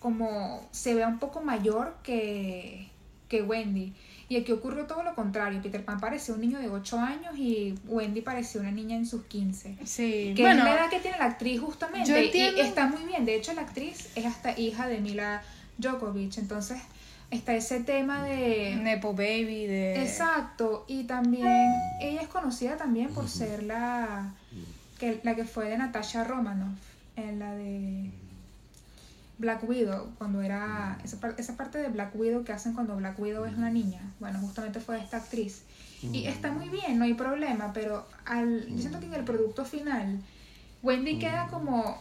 Como 0.00 0.68
se 0.72 0.96
vea 0.96 1.06
un 1.06 1.20
poco 1.20 1.42
mayor 1.42 1.96
que, 2.02 2.88
que 3.28 3.42
Wendy. 3.42 3.92
Y 4.28 4.36
aquí 4.36 4.52
ocurrió 4.52 4.86
todo 4.86 5.02
lo 5.02 5.14
contrario. 5.14 5.60
Peter 5.62 5.84
Pan 5.84 6.00
parecía 6.00 6.34
un 6.34 6.40
niño 6.40 6.58
de 6.58 6.68
8 6.70 6.98
años 6.98 7.36
y 7.36 7.74
Wendy 7.86 8.22
parecía 8.22 8.60
una 8.62 8.70
niña 8.70 8.96
en 8.96 9.06
sus 9.06 9.24
15. 9.24 9.76
Sí, 9.84 10.32
Que 10.34 10.42
bueno, 10.42 10.60
es 10.60 10.64
la 10.70 10.74
edad 10.76 10.90
que 10.90 11.00
tiene 11.00 11.18
la 11.18 11.26
actriz 11.26 11.60
justamente. 11.60 12.08
yo 12.08 12.16
entiendo- 12.16 12.56
Y 12.56 12.60
está 12.64 12.86
muy 12.86 13.04
bien. 13.04 13.24
De 13.26 13.36
hecho, 13.36 13.52
la 13.52 13.62
actriz 13.62 14.10
es 14.16 14.24
hasta 14.24 14.58
hija 14.58 14.88
de 14.88 15.00
Mila 15.00 15.42
Djokovic. 15.78 16.38
Entonces, 16.38 16.78
está 17.30 17.54
ese 17.54 17.80
tema 17.80 18.24
de... 18.24 18.76
Nepo 18.76 19.12
Baby, 19.12 19.66
de... 19.66 20.02
Exacto. 20.02 20.84
Y 20.88 21.04
también, 21.04 21.46
ella 22.00 22.22
es 22.22 22.28
conocida 22.28 22.76
también 22.78 23.10
por 23.12 23.28
ser 23.28 23.62
la 23.62 24.32
que, 24.98 25.20
la 25.22 25.34
que 25.34 25.44
fue 25.44 25.68
de 25.68 25.76
Natasha 25.76 26.24
Romanoff 26.24 26.78
en 27.16 27.38
la 27.40 27.54
de 27.54 28.10
Black 29.38 29.68
Widow, 29.68 30.10
cuando 30.18 30.42
era 30.42 30.98
esa, 31.04 31.18
par- 31.20 31.34
esa 31.38 31.56
parte 31.56 31.78
de 31.78 31.88
Black 31.88 32.14
Widow 32.14 32.44
que 32.44 32.52
hacen 32.52 32.72
cuando 32.74 32.96
Black 32.96 33.18
Widow 33.18 33.44
es 33.46 33.54
una 33.56 33.70
niña. 33.70 34.00
Bueno, 34.20 34.38
justamente 34.40 34.80
fue 34.80 35.00
esta 35.00 35.16
actriz. 35.18 35.62
Y 36.02 36.26
está 36.26 36.52
muy 36.52 36.68
bien, 36.68 36.98
no 36.98 37.04
hay 37.04 37.14
problema, 37.14 37.72
pero 37.72 38.06
al, 38.26 38.66
yo 38.68 38.78
siento 38.78 39.00
que 39.00 39.06
en 39.06 39.14
el 39.14 39.24
producto 39.24 39.64
final, 39.64 40.20
Wendy 40.82 41.18
queda 41.18 41.46
como 41.48 41.96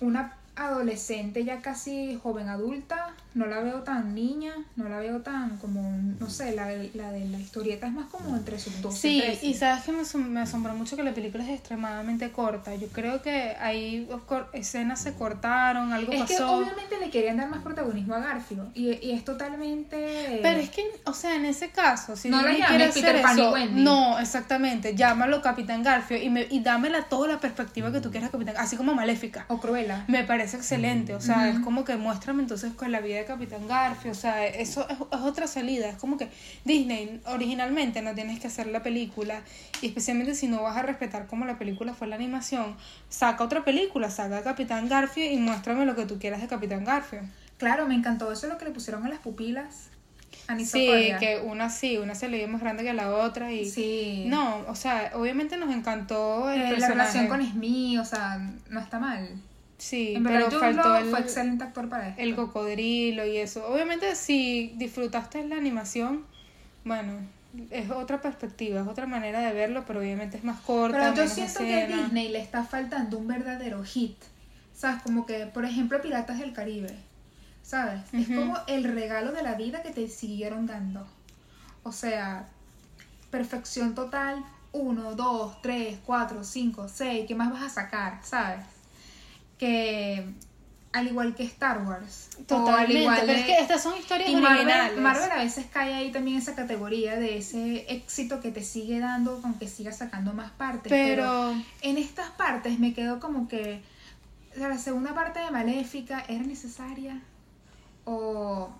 una 0.00 0.34
adolescente 0.56 1.44
ya 1.44 1.60
casi 1.60 2.18
joven 2.22 2.48
adulta, 2.48 3.14
no 3.34 3.46
la 3.46 3.60
veo 3.60 3.82
tan 3.82 4.14
niña, 4.14 4.52
no 4.76 4.88
la 4.88 4.98
veo 4.98 5.20
tan 5.22 5.56
como, 5.58 5.80
no 6.20 6.28
sé, 6.28 6.54
la, 6.54 6.66
de- 6.66 6.90
la 6.94 7.10
de 7.12 7.24
la 7.26 7.38
historieta 7.38 7.86
es 7.86 7.92
más 7.92 8.06
como 8.10 8.36
entre 8.36 8.58
sus 8.58 8.80
12 8.82 8.98
Sí, 8.98 9.20
13. 9.22 9.46
y 9.46 9.54
sabes 9.54 9.84
que 9.84 9.92
me, 9.92 10.24
me 10.28 10.40
asombró 10.40 10.74
mucho 10.74 10.96
que 10.96 11.02
la 11.02 11.12
película 11.14 11.42
es 11.44 11.50
extremadamente 11.50 12.30
corta. 12.30 12.74
Yo 12.74 12.88
creo 12.88 13.22
que 13.22 13.56
ahí 13.60 14.08
escenas 14.52 15.00
se 15.00 15.14
cortaron, 15.14 15.92
algo 15.92 16.12
Es 16.12 16.22
que 16.24 16.34
pasó. 16.34 16.58
obviamente 16.58 16.98
le 17.00 17.10
querían 17.10 17.36
dar 17.36 17.48
más 17.48 17.62
protagonismo 17.62 18.14
a 18.14 18.20
Garfield 18.20 18.70
y, 18.74 18.92
y 19.06 19.12
es 19.12 19.24
totalmente... 19.24 20.40
Pero 20.42 20.60
es 20.60 20.70
que, 20.70 20.84
o 21.04 21.14
sea, 21.14 21.34
en 21.34 21.44
ese 21.44 21.70
caso, 21.70 22.16
si 22.16 22.28
No 22.28 22.42
lo 22.42 22.48
llames 22.48 22.66
quiere 22.66 22.84
hacer 22.84 23.02
Peter 23.04 23.22
Pan 23.22 23.38
y 23.38 23.40
eso, 23.40 23.52
Wendy. 23.52 23.82
no, 23.82 24.18
exactamente, 24.18 24.94
llámalo 24.94 25.42
Capitán 25.42 25.82
Garfio 25.82 26.16
y, 26.22 26.28
me, 26.30 26.46
y 26.50 26.60
dámela 26.60 27.04
toda 27.04 27.28
la 27.28 27.40
perspectiva 27.40 27.92
que 27.92 28.00
tú 28.00 28.10
quieras 28.10 28.30
Capitán, 28.30 28.54
así 28.58 28.76
como 28.76 28.94
Maléfica. 28.94 29.44
O 29.48 29.58
Cruella. 29.58 30.04
Me 30.08 30.24
parece 30.24 30.56
excelente, 30.56 31.14
o 31.14 31.20
sea, 31.20 31.48
es 31.48 31.58
como 31.60 31.84
que 31.84 31.96
muéstrame 31.96 32.42
entonces 32.42 32.72
con 32.74 32.92
la 32.92 33.00
vida 33.00 33.21
de 33.22 33.28
Capitán 33.28 33.66
Garfio, 33.66 34.10
o 34.10 34.14
sea, 34.14 34.46
eso 34.46 34.86
es, 34.88 34.96
es 34.96 35.20
otra 35.20 35.46
salida, 35.46 35.88
es 35.88 35.96
como 35.96 36.16
que 36.16 36.28
Disney 36.64 37.20
originalmente 37.26 38.02
no 38.02 38.14
tienes 38.14 38.40
que 38.40 38.48
hacer 38.48 38.66
la 38.66 38.82
película, 38.82 39.42
y 39.80 39.86
especialmente 39.86 40.34
si 40.34 40.48
no 40.48 40.62
vas 40.62 40.76
a 40.76 40.82
respetar 40.82 41.26
como 41.26 41.44
la 41.44 41.58
película 41.58 41.94
fue 41.94 42.06
la 42.06 42.16
animación, 42.16 42.76
saca 43.08 43.42
otra 43.44 43.64
película, 43.64 44.10
saca 44.10 44.38
a 44.38 44.42
Capitán 44.42 44.88
Garfio 44.88 45.30
y 45.30 45.38
muéstrame 45.38 45.86
lo 45.86 45.96
que 45.96 46.06
tú 46.06 46.18
quieras 46.18 46.40
de 46.40 46.48
Capitán 46.48 46.84
Garfio. 46.84 47.20
Claro, 47.58 47.86
me 47.86 47.94
encantó 47.94 48.32
eso 48.32 48.48
lo 48.48 48.58
que 48.58 48.64
le 48.64 48.72
pusieron 48.72 49.06
a 49.06 49.08
las 49.08 49.20
pupilas. 49.20 49.88
Sí, 50.64 51.12
que 51.20 51.40
una 51.44 51.70
sí, 51.70 51.98
una 51.98 52.14
se 52.14 52.28
le 52.28 52.38
dio 52.38 52.48
más 52.48 52.60
grande 52.60 52.82
que 52.82 52.92
la 52.92 53.14
otra 53.14 53.52
y... 53.52 53.64
Sí. 53.70 54.24
No, 54.26 54.64
o 54.66 54.74
sea, 54.74 55.12
obviamente 55.14 55.56
nos 55.56 55.72
encantó 55.72 56.50
el 56.50 56.62
Eh, 56.62 56.78
la 56.78 56.88
relación 56.88 57.28
con 57.28 57.40
Smee, 57.40 57.98
o 57.98 58.04
sea, 58.04 58.38
no 58.68 58.80
está 58.80 58.98
mal. 58.98 59.28
Sí, 59.82 60.14
en 60.14 60.22
pero 60.22 60.44
verdad, 60.44 60.60
faltó 60.60 60.96
el, 60.96 61.10
fue 61.10 61.18
excelente 61.18 61.64
actor 61.64 61.88
para 61.88 62.10
esto. 62.10 62.22
el 62.22 62.36
cocodrilo 62.36 63.26
y 63.26 63.38
eso. 63.38 63.66
Obviamente 63.66 64.14
si 64.14 64.74
disfrutaste 64.76 65.44
la 65.48 65.56
animación, 65.56 66.24
bueno, 66.84 67.14
es 67.68 67.90
otra 67.90 68.20
perspectiva, 68.20 68.80
es 68.80 68.86
otra 68.86 69.08
manera 69.08 69.40
de 69.40 69.52
verlo, 69.52 69.82
pero 69.84 69.98
obviamente 69.98 70.36
es 70.36 70.44
más 70.44 70.60
corta. 70.60 71.12
Pero 71.12 71.16
yo 71.16 71.28
siento 71.28 71.58
que 71.58 71.82
a. 71.82 71.86
Disney 71.88 72.28
le 72.28 72.40
está 72.40 72.62
faltando 72.62 73.18
un 73.18 73.26
verdadero 73.26 73.82
hit. 73.82 74.16
¿Sabes? 74.72 75.02
Como 75.02 75.26
que, 75.26 75.46
por 75.46 75.64
ejemplo, 75.64 76.00
Piratas 76.00 76.38
del 76.38 76.52
Caribe. 76.52 76.96
¿Sabes? 77.64 78.02
Es 78.12 78.28
como 78.28 78.56
el 78.68 78.84
regalo 78.84 79.32
de 79.32 79.42
la 79.42 79.54
vida 79.54 79.82
que 79.82 79.90
te 79.90 80.06
siguieron 80.08 80.66
dando. 80.66 81.08
O 81.82 81.90
sea, 81.90 82.48
perfección 83.32 83.96
total. 83.96 84.44
Uno, 84.70 85.16
dos, 85.16 85.60
tres, 85.60 85.98
cuatro, 86.06 86.44
cinco, 86.44 86.86
seis. 86.88 87.24
¿Qué 87.26 87.34
más 87.34 87.50
vas 87.50 87.64
a 87.64 87.68
sacar? 87.68 88.20
¿Sabes? 88.22 88.64
Que 89.66 90.24
al 90.92 91.06
igual 91.06 91.34
que 91.36 91.44
Star 91.44 91.86
Wars. 91.86 92.30
al 92.36 92.44
Totalmente, 92.46 93.00
igual 93.00 93.18
pero 93.20 93.32
es 93.32 93.38
de- 93.38 93.46
que 93.46 93.58
estas 93.60 93.82
son 93.82 93.96
historias 93.96 94.28
y 94.28 94.34
originales. 94.34 94.98
Marvel 94.98 95.30
a 95.30 95.36
veces 95.36 95.66
cae 95.72 95.94
ahí 95.94 96.10
también 96.10 96.36
esa 96.38 96.54
categoría 96.54 97.14
de 97.16 97.38
ese 97.38 97.86
éxito 97.92 98.40
que 98.40 98.50
te 98.50 98.62
sigue 98.64 98.98
dando 98.98 99.40
aunque 99.44 99.68
siga 99.68 99.92
sacando 99.92 100.32
más 100.34 100.50
partes. 100.50 100.90
pero 100.92 101.54
en 101.82 101.96
estas 101.96 102.28
partes 102.30 102.78
me 102.80 102.92
quedo 102.92 103.20
como 103.20 103.46
que 103.46 103.80
o 104.54 104.58
sea, 104.58 104.68
la 104.68 104.78
segunda 104.78 105.14
parte 105.14 105.38
de 105.40 105.50
Maléfica 105.50 106.24
era 106.28 106.42
necesaria 106.42 107.20
o 108.04 108.70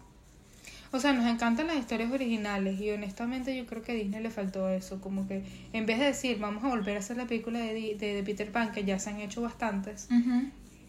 O 0.95 1.01
sea, 1.01 1.15
nos 1.15 1.25
encantan 1.27 1.69
las 1.69 1.77
historias 1.77 2.11
originales 2.13 2.79
y 2.79 2.91
honestamente 2.91 3.57
yo 3.57 3.65
creo 3.65 3.81
que 3.83 3.93
a 3.93 3.95
Disney 3.95 4.21
le 4.23 4.29
faltó 4.31 4.69
eso, 4.69 5.01
como 5.01 5.27
que 5.27 5.43
en 5.73 5.87
vez 5.87 5.99
de 5.99 6.05
decir 6.07 6.39
vamos 6.39 6.63
a 6.65 6.69
volver 6.69 6.97
a 6.97 7.01
hacer 7.01 7.17
la 7.17 7.25
película 7.25 7.59
de, 7.61 7.97
de 7.99 8.23
Peter 8.23 8.53
Pan, 8.53 8.73
que 8.73 8.85
ya 8.85 8.99
se 8.99 9.09
han 9.09 9.21
hecho 9.21 9.41
bastantes, 9.41 10.09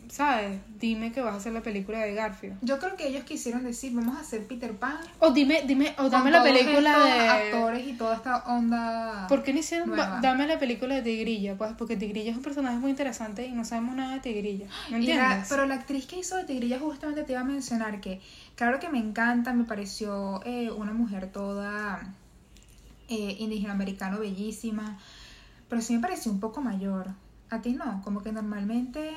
¿sabes? 0.10 0.60
Dime 0.80 1.12
que 1.12 1.22
vas 1.22 1.34
a 1.34 1.38
hacer 1.38 1.54
la 1.54 1.62
película 1.62 2.00
de 2.00 2.14
Garfield. 2.14 2.58
yo 2.62 2.78
creo 2.80 2.96
que 2.96 3.08
ellos 3.08 3.24
quisieron 3.24 3.64
decir 3.64 3.94
vamos 3.94 4.18
a 4.18 4.22
hacer 4.22 4.46
Peter 4.48 4.72
Pan 4.74 4.98
O 5.20 5.32
dime, 5.32 5.64
dime, 5.66 5.96
o 5.98 6.10
dame 6.10 6.30
la 6.32 6.44
película 6.44 6.92
estos 6.92 7.04
de... 7.06 7.28
actores 7.30 7.88
y 7.88 7.94
toda 7.94 8.16
esta 8.16 8.38
onda 8.46 9.26
¿Por 9.28 9.44
qué 9.44 9.54
no 9.54 9.60
hicieron? 9.60 9.90
nueva. 9.90 10.20
Dame 10.22 10.48
la 10.48 10.60
película 10.60 10.96
de 10.96 11.02
Tigrilla, 11.02 11.56
pues, 11.58 11.72
porque 11.78 11.96
Tigrilla 11.98 12.32
es 12.32 12.38
un 12.38 12.44
personaje 12.44 12.78
muy 12.78 12.92
interesante 12.92 13.46
y 13.46 13.52
no 13.52 13.64
sabemos 13.66 13.96
nada 13.96 14.14
de 14.16 14.20
Tigrilla. 14.20 14.68
¿Me 14.90 14.92
la- 14.92 14.98
entiendes? 14.98 15.48
pero 15.50 15.66
la 15.66 15.76
actriz 15.76 16.06
que 16.06 16.18
hizo 16.20 16.36
de 16.38 16.44
Tigrilla 16.44 16.80
justamente 16.80 17.24
te 17.24 17.32
iba 17.34 17.42
a 17.42 17.46
mencionar 17.46 18.02
que, 18.02 18.22
claro 18.56 18.80
que 18.80 18.90
me 18.90 19.00
encanta, 19.00 19.54
me 19.54 19.64
pareció 19.64 20.42
eh, 20.46 20.70
una 20.72 20.94
mujer 20.94 21.32
toda 21.32 22.14
eh, 23.10 23.36
indígena 23.40 23.74
americano, 23.74 24.20
bellísima, 24.20 24.98
pero 25.70 25.82
sí 25.82 25.94
me 25.94 26.00
pareció 26.02 26.32
un 26.32 26.40
poco 26.40 26.62
mayor. 26.62 27.08
A 27.54 27.62
ti 27.62 27.74
no, 27.74 28.02
como 28.04 28.24
que 28.24 28.32
normalmente 28.32 29.12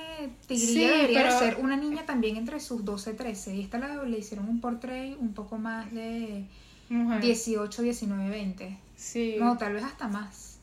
Tigrilla 0.47 0.73
Sí, 0.73 0.87
debería 0.87 1.23
pero- 1.23 1.39
ser 1.39 1.57
una 1.61 1.77
niña 1.77 2.05
también 2.05 2.37
entre 2.37 2.61
sus 2.61 2.85
12 2.85 3.13
y 3.13 3.15
13. 3.15 3.57
Y 3.57 3.61
esta 3.63 3.79
la, 3.79 4.03
le 4.03 4.19
hicieron 4.19 4.49
un 4.49 4.61
portrait 4.61 5.17
un 5.19 5.33
poco 5.33 5.57
más 5.59 5.91
de 5.93 6.45
Mujer. 6.89 7.21
18, 7.21 7.83
19, 7.83 8.29
20. 8.29 8.77
Sí, 8.97 9.37
No, 9.39 9.57
tal 9.57 9.73
vez 9.75 9.85
hasta 9.85 10.09
más. 10.09 10.59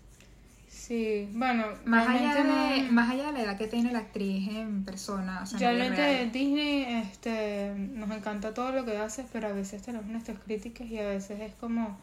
sí. 0.69 1.27
Bueno, 1.33 1.63
Más 1.85 2.07
allá, 2.07 2.35
de, 2.35 2.81
no- 2.83 2.91
más 2.91 3.09
allá 3.11 3.27
de 3.27 3.31
la 3.33 3.41
edad 3.43 3.57
que 3.57 3.67
tiene 3.67 3.91
la 3.91 3.99
actriz 3.99 4.47
en 4.49 4.83
persona. 4.83 5.41
O 5.43 5.45
sea, 5.45 5.57
Realmente 5.59 5.95
real. 6.01 6.31
Disney 6.31 6.83
este, 7.01 7.73
nos 7.75 8.11
encanta 8.11 8.53
todo 8.53 8.71
lo 8.71 8.85
que 8.85 8.97
haces, 8.97 9.25
pero 9.33 9.47
a 9.47 9.51
veces 9.53 9.81
tenemos 9.81 10.07
nuestras 10.07 10.37
críticas 10.39 10.87
y 10.87 10.99
a 10.99 11.07
veces 11.07 11.39
es 11.41 11.53
como 11.55 11.97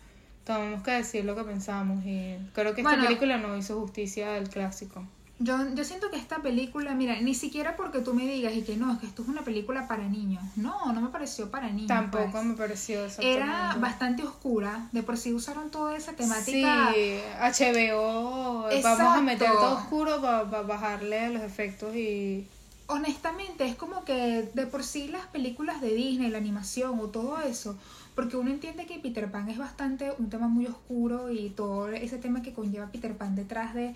tenemos 0.44 0.82
que 0.82 0.90
decir 0.92 1.24
lo 1.24 1.36
que 1.36 1.44
pensamos 1.44 2.04
y 2.04 2.36
creo 2.54 2.74
que 2.74 2.80
esta 2.80 2.90
Bueno. 2.94 3.04
película 3.06 3.36
no 3.36 3.56
hizo 3.56 3.78
justicia 3.80 4.34
al 4.34 4.48
clásico. 4.48 5.04
Yo, 5.42 5.56
yo 5.74 5.84
siento 5.84 6.10
que 6.10 6.18
esta 6.18 6.42
película, 6.42 6.94
mira, 6.94 7.18
ni 7.22 7.34
siquiera 7.34 7.74
porque 7.74 8.00
tú 8.00 8.12
me 8.12 8.26
digas 8.26 8.52
y 8.54 8.60
que 8.60 8.76
no, 8.76 8.92
es 8.92 8.98
que 8.98 9.06
esto 9.06 9.22
es 9.22 9.28
una 9.28 9.40
película 9.40 9.88
para 9.88 10.06
niños. 10.06 10.44
No, 10.56 10.92
no 10.92 11.00
me 11.00 11.08
pareció 11.08 11.50
para 11.50 11.70
niños. 11.70 11.88
Tampoco 11.88 12.32
pues. 12.32 12.44
me 12.44 12.54
pareció 12.54 12.98
Era 12.98 13.06
exactamente. 13.06 13.78
bastante 13.80 14.22
oscura, 14.22 14.88
de 14.92 15.02
por 15.02 15.16
sí 15.16 15.32
usaron 15.32 15.70
toda 15.70 15.96
esa 15.96 16.12
temática. 16.12 16.92
Sí, 16.92 17.18
HBO, 17.40 18.68
vamos 18.82 19.16
a 19.16 19.22
meter 19.22 19.50
todo 19.50 19.76
oscuro 19.78 20.20
para 20.20 20.42
bajarle 20.42 21.30
los 21.30 21.42
efectos 21.42 21.96
y... 21.96 22.46
Honestamente, 22.86 23.64
es 23.66 23.76
como 23.76 24.04
que 24.04 24.50
de 24.52 24.66
por 24.66 24.84
sí 24.84 25.08
las 25.08 25.24
películas 25.28 25.80
de 25.80 25.94
Disney, 25.94 26.28
la 26.28 26.38
animación 26.38 26.98
o 26.98 27.06
todo 27.06 27.40
eso, 27.40 27.78
porque 28.14 28.36
uno 28.36 28.50
entiende 28.50 28.84
que 28.84 28.98
Peter 28.98 29.30
Pan 29.30 29.48
es 29.48 29.56
bastante 29.56 30.12
un 30.18 30.28
tema 30.28 30.48
muy 30.48 30.66
oscuro 30.66 31.30
y 31.30 31.50
todo 31.50 31.88
ese 31.88 32.18
tema 32.18 32.42
que 32.42 32.52
conlleva 32.52 32.88
Peter 32.88 33.16
Pan 33.16 33.36
detrás 33.36 33.74
de, 33.74 33.94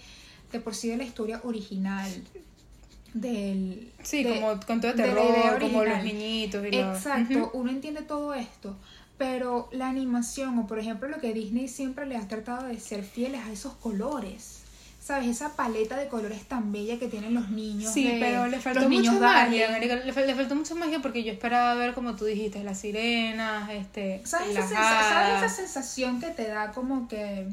de 0.58 0.60
por 0.64 0.74
sí 0.74 0.88
de 0.88 0.96
la 0.96 1.04
historia 1.04 1.40
original. 1.44 2.10
Del, 3.12 3.92
Sí, 4.02 4.24
de- 4.24 4.34
como 4.40 4.58
con 4.66 4.80
todo 4.80 4.90
la 4.92 5.04
terror, 5.04 5.24
idea 5.30 5.58
como 5.60 5.84
los 5.84 6.02
niñitos 6.02 6.64
y. 6.66 6.76
Exacto, 6.76 7.50
uno 7.54 7.70
entiende 7.70 8.02
todo 8.02 8.34
esto, 8.34 8.76
pero 9.18 9.68
la 9.72 9.88
animación 9.88 10.58
o 10.58 10.66
por 10.66 10.80
ejemplo 10.80 11.08
lo 11.08 11.18
que 11.18 11.32
Disney 11.32 11.68
siempre 11.68 12.06
le 12.06 12.16
ha 12.16 12.26
tratado 12.26 12.66
de 12.66 12.80
ser 12.80 13.04
fieles 13.04 13.40
a 13.44 13.52
esos 13.52 13.74
colores. 13.74 14.60
¿Sabes? 15.00 15.28
Esa 15.28 15.54
paleta 15.54 15.98
de 15.98 16.08
colores 16.08 16.44
tan 16.44 16.72
bella 16.72 16.98
que 16.98 17.08
tienen 17.08 17.34
los 17.34 17.50
niños. 17.50 17.92
Sí, 17.92 18.04
de- 18.04 18.18
pero 18.20 18.46
le 18.46 18.58
faltó 18.58 18.88
mucha 18.88 19.12
magia, 19.12 19.70
marica, 19.70 19.96
le, 19.96 20.26
le 20.26 20.34
faltó 20.34 20.54
mucha 20.54 20.74
magia 20.74 21.00
porque 21.00 21.22
yo 21.22 21.30
esperaba 21.30 21.74
ver, 21.74 21.92
como 21.92 22.16
tú 22.16 22.24
dijiste, 22.24 22.64
las 22.64 22.80
sirenas, 22.80 23.68
este, 23.70 24.22
¿Sabes 24.24 24.56
esa, 24.56 24.66
¿sabes 24.74 25.36
esa 25.44 25.48
sensación 25.50 26.20
que 26.20 26.28
te 26.30 26.48
da 26.48 26.72
como 26.72 27.06
que 27.06 27.46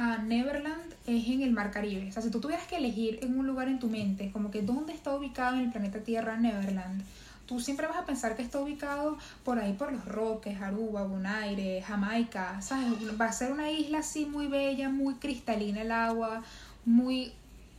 a 0.00 0.16
Neverland 0.16 0.94
es 1.06 1.28
en 1.28 1.42
el 1.42 1.52
Mar 1.52 1.70
Caribe? 1.70 2.08
O 2.08 2.12
sea, 2.12 2.22
si 2.22 2.30
tú 2.30 2.40
tuvieras 2.40 2.66
que 2.66 2.76
elegir 2.76 3.18
en 3.20 3.38
un 3.38 3.46
lugar 3.46 3.68
en 3.68 3.78
tu 3.78 3.88
mente, 3.88 4.30
como 4.32 4.50
que 4.50 4.62
dónde 4.62 4.94
está 4.94 5.14
ubicado 5.14 5.56
en 5.56 5.64
el 5.64 5.70
planeta 5.70 5.98
Tierra 5.98 6.38
Neverland, 6.38 7.02
tú 7.44 7.60
siempre 7.60 7.86
vas 7.86 7.98
a 7.98 8.06
pensar 8.06 8.34
que 8.34 8.42
está 8.42 8.60
ubicado 8.60 9.18
por 9.44 9.58
ahí 9.58 9.74
por 9.74 9.92
los 9.92 10.02
Roques, 10.06 10.58
Aruba, 10.62 11.02
Bonaire, 11.04 11.82
Jamaica, 11.82 12.62
¿sabes? 12.62 12.86
Va 13.20 13.26
a 13.26 13.32
ser 13.32 13.52
una 13.52 13.70
isla 13.70 13.98
así 13.98 14.24
muy 14.24 14.46
bella, 14.46 14.88
muy 14.88 15.16
cristalina 15.16 15.82
el 15.82 15.92
agua, 15.92 16.42
muy 16.86 17.32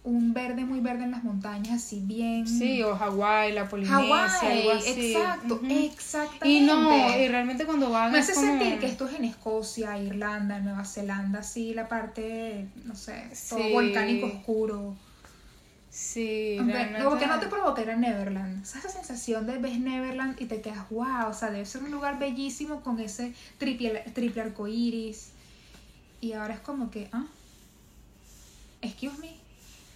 un 0.04 0.34
verde 0.34 0.66
muy 0.66 0.80
verde 0.80 1.04
en 1.04 1.12
las 1.12 1.24
montañas, 1.24 1.84
así 1.84 2.00
bien. 2.04 2.48
Sí, 2.48 2.82
o 2.82 2.96
Hawái, 2.96 3.52
la 3.54 3.70
Polinesia, 3.70 4.00
algo 4.52 4.72
así. 4.72 5.14
Exacto, 5.14 5.62
exactamente. 5.70 6.48
Y 6.50 6.62
no, 6.62 7.20
y 7.20 7.28
realmente 7.28 7.66
cuando 7.66 7.92
van 7.92 8.12
Me 8.12 8.18
hace 8.20 8.34
como- 8.34 8.48
sentir 8.48 8.80
que 8.80 8.88
esto 8.88 9.08
es 9.08 9.14
en 9.16 9.26
Escocia, 9.26 9.98
Irlanda, 10.00 10.60
Nueva 10.60 10.86
Zelanda, 10.86 11.40
así 11.40 11.74
la 11.76 11.88
parte, 11.88 12.68
no 12.86 12.96
sé, 12.96 13.30
todo 13.50 13.60
Sí. 13.60 13.72
volcánico 13.72 14.26
oscuro. 14.26 14.96
Sí, 15.92 16.56
Aunque- 16.58 17.04
Como 17.04 17.18
que 17.20 17.28
no 17.28 17.40
te 17.40 17.48
provoca 17.48 17.82
ir 17.82 17.92
a 17.92 17.96
Neverland. 17.98 18.64
¿Sabes 18.66 18.86
esa 18.86 18.98
sensación 18.98 19.46
de 19.46 19.58
ves 19.58 19.78
Neverland 19.80 20.42
y 20.42 20.46
te 20.46 20.62
quedas, 20.62 20.90
wow, 20.90 21.28
o 21.30 21.34
sea, 21.34 21.52
debe 21.52 21.66
ser 21.66 21.84
un 21.84 21.92
lugar 21.92 22.18
bellísimo 22.18 22.82
con 22.82 23.00
ese 23.00 23.34
triple, 23.60 24.00
triple 24.16 24.42
arco 24.42 24.68
iris. 24.68 25.32
Y 26.22 26.32
ahora 26.34 26.54
es 26.56 26.60
como 26.62 26.90
que, 26.90 27.10
ah, 27.12 27.26
excuse 28.82 29.18
me, 29.20 29.41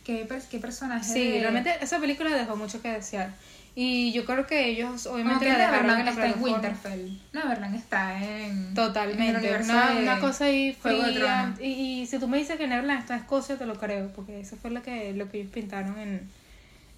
¿qué, 0.06 0.26
qué 0.50 0.60
personaje? 0.60 1.04
Sí, 1.12 1.28
de- 1.32 1.40
realmente 1.42 1.76
esa 1.82 2.00
película 2.00 2.30
dejó 2.30 2.56
mucho 2.56 2.82
que 2.82 2.90
desear. 2.92 3.34
Y 3.78 4.14
yo 4.14 4.24
creo 4.24 4.48
que 4.48 4.70
ellos 4.70 5.06
obviamente 5.06 5.50
la 5.50 5.58
dejaron 5.58 5.80
en 5.82 6.06
Neverland 6.06 6.06
la 6.06 6.12
está 6.12 6.28
en. 6.38 6.42
Winterfell. 6.44 7.20
Neverland 7.34 7.76
está 7.76 8.24
en. 8.24 8.32
en 8.52 8.68
el 8.70 8.74
Totalmente, 8.74 9.58
una, 9.64 9.90
de 9.92 10.02
una 10.04 10.20
cosa 10.22 10.46
ahí 10.46 10.68
de 10.68 10.74
fría. 10.76 11.54
Y, 11.60 11.66
y 12.02 12.08
si 12.08 12.18
tú 12.18 12.30
me 12.30 12.38
dices 12.38 12.56
que 12.58 12.68
Neverland 12.68 13.02
está 13.02 13.16
en 13.16 13.20
Escocia, 13.24 13.58
te 13.58 13.66
lo 13.66 13.76
creo, 13.76 14.14
porque 14.14 14.40
eso 14.40 14.56
fue 14.56 14.72
lo 14.72 14.82
que, 14.82 15.12
lo 15.14 15.30
que 15.30 15.40
ellos 15.42 15.52
pintaron 15.52 16.00
en, 16.00 16.22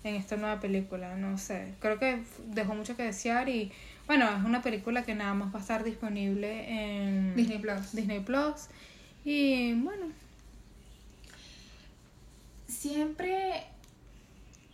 en 0.04 0.16
esta 0.16 0.36
nueva 0.36 0.60
película. 0.60 1.16
No 1.16 1.40
sé, 1.40 1.74
creo 1.80 1.98
que 1.98 2.22
dejó 2.50 2.76
mucho 2.76 2.96
que 2.96 3.02
desear 3.04 3.50
y 3.50 3.72
bueno, 4.06 4.30
es 4.38 4.44
una 4.46 4.62
película 4.62 5.02
que 5.04 5.16
nada 5.16 5.34
más 5.34 5.52
va 5.52 5.58
a 5.58 5.62
estar 5.64 5.84
disponible 5.84 6.70
en 6.70 7.36
Disney 7.36 7.58
Plus. 7.58 7.92
Disney 7.94 8.20
Plus. 8.20 8.68
Y 9.26 9.74
bueno, 9.74 10.06
siempre 12.68 13.64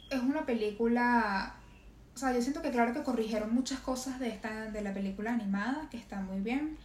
es 0.09 0.21
una 0.21 0.45
película 0.45 1.55
o 2.15 2.17
sea 2.17 2.33
yo 2.33 2.41
siento 2.41 2.61
que 2.61 2.71
claro 2.71 2.93
que 2.93 3.03
corrigieron 3.03 3.53
muchas 3.53 3.79
cosas 3.79 4.19
de 4.19 4.29
esta 4.29 4.71
de 4.71 4.81
la 4.81 4.93
película 4.93 5.33
animada 5.33 5.87
que 5.89 5.97
está 5.97 6.19
muy 6.19 6.41
bien 6.41 6.77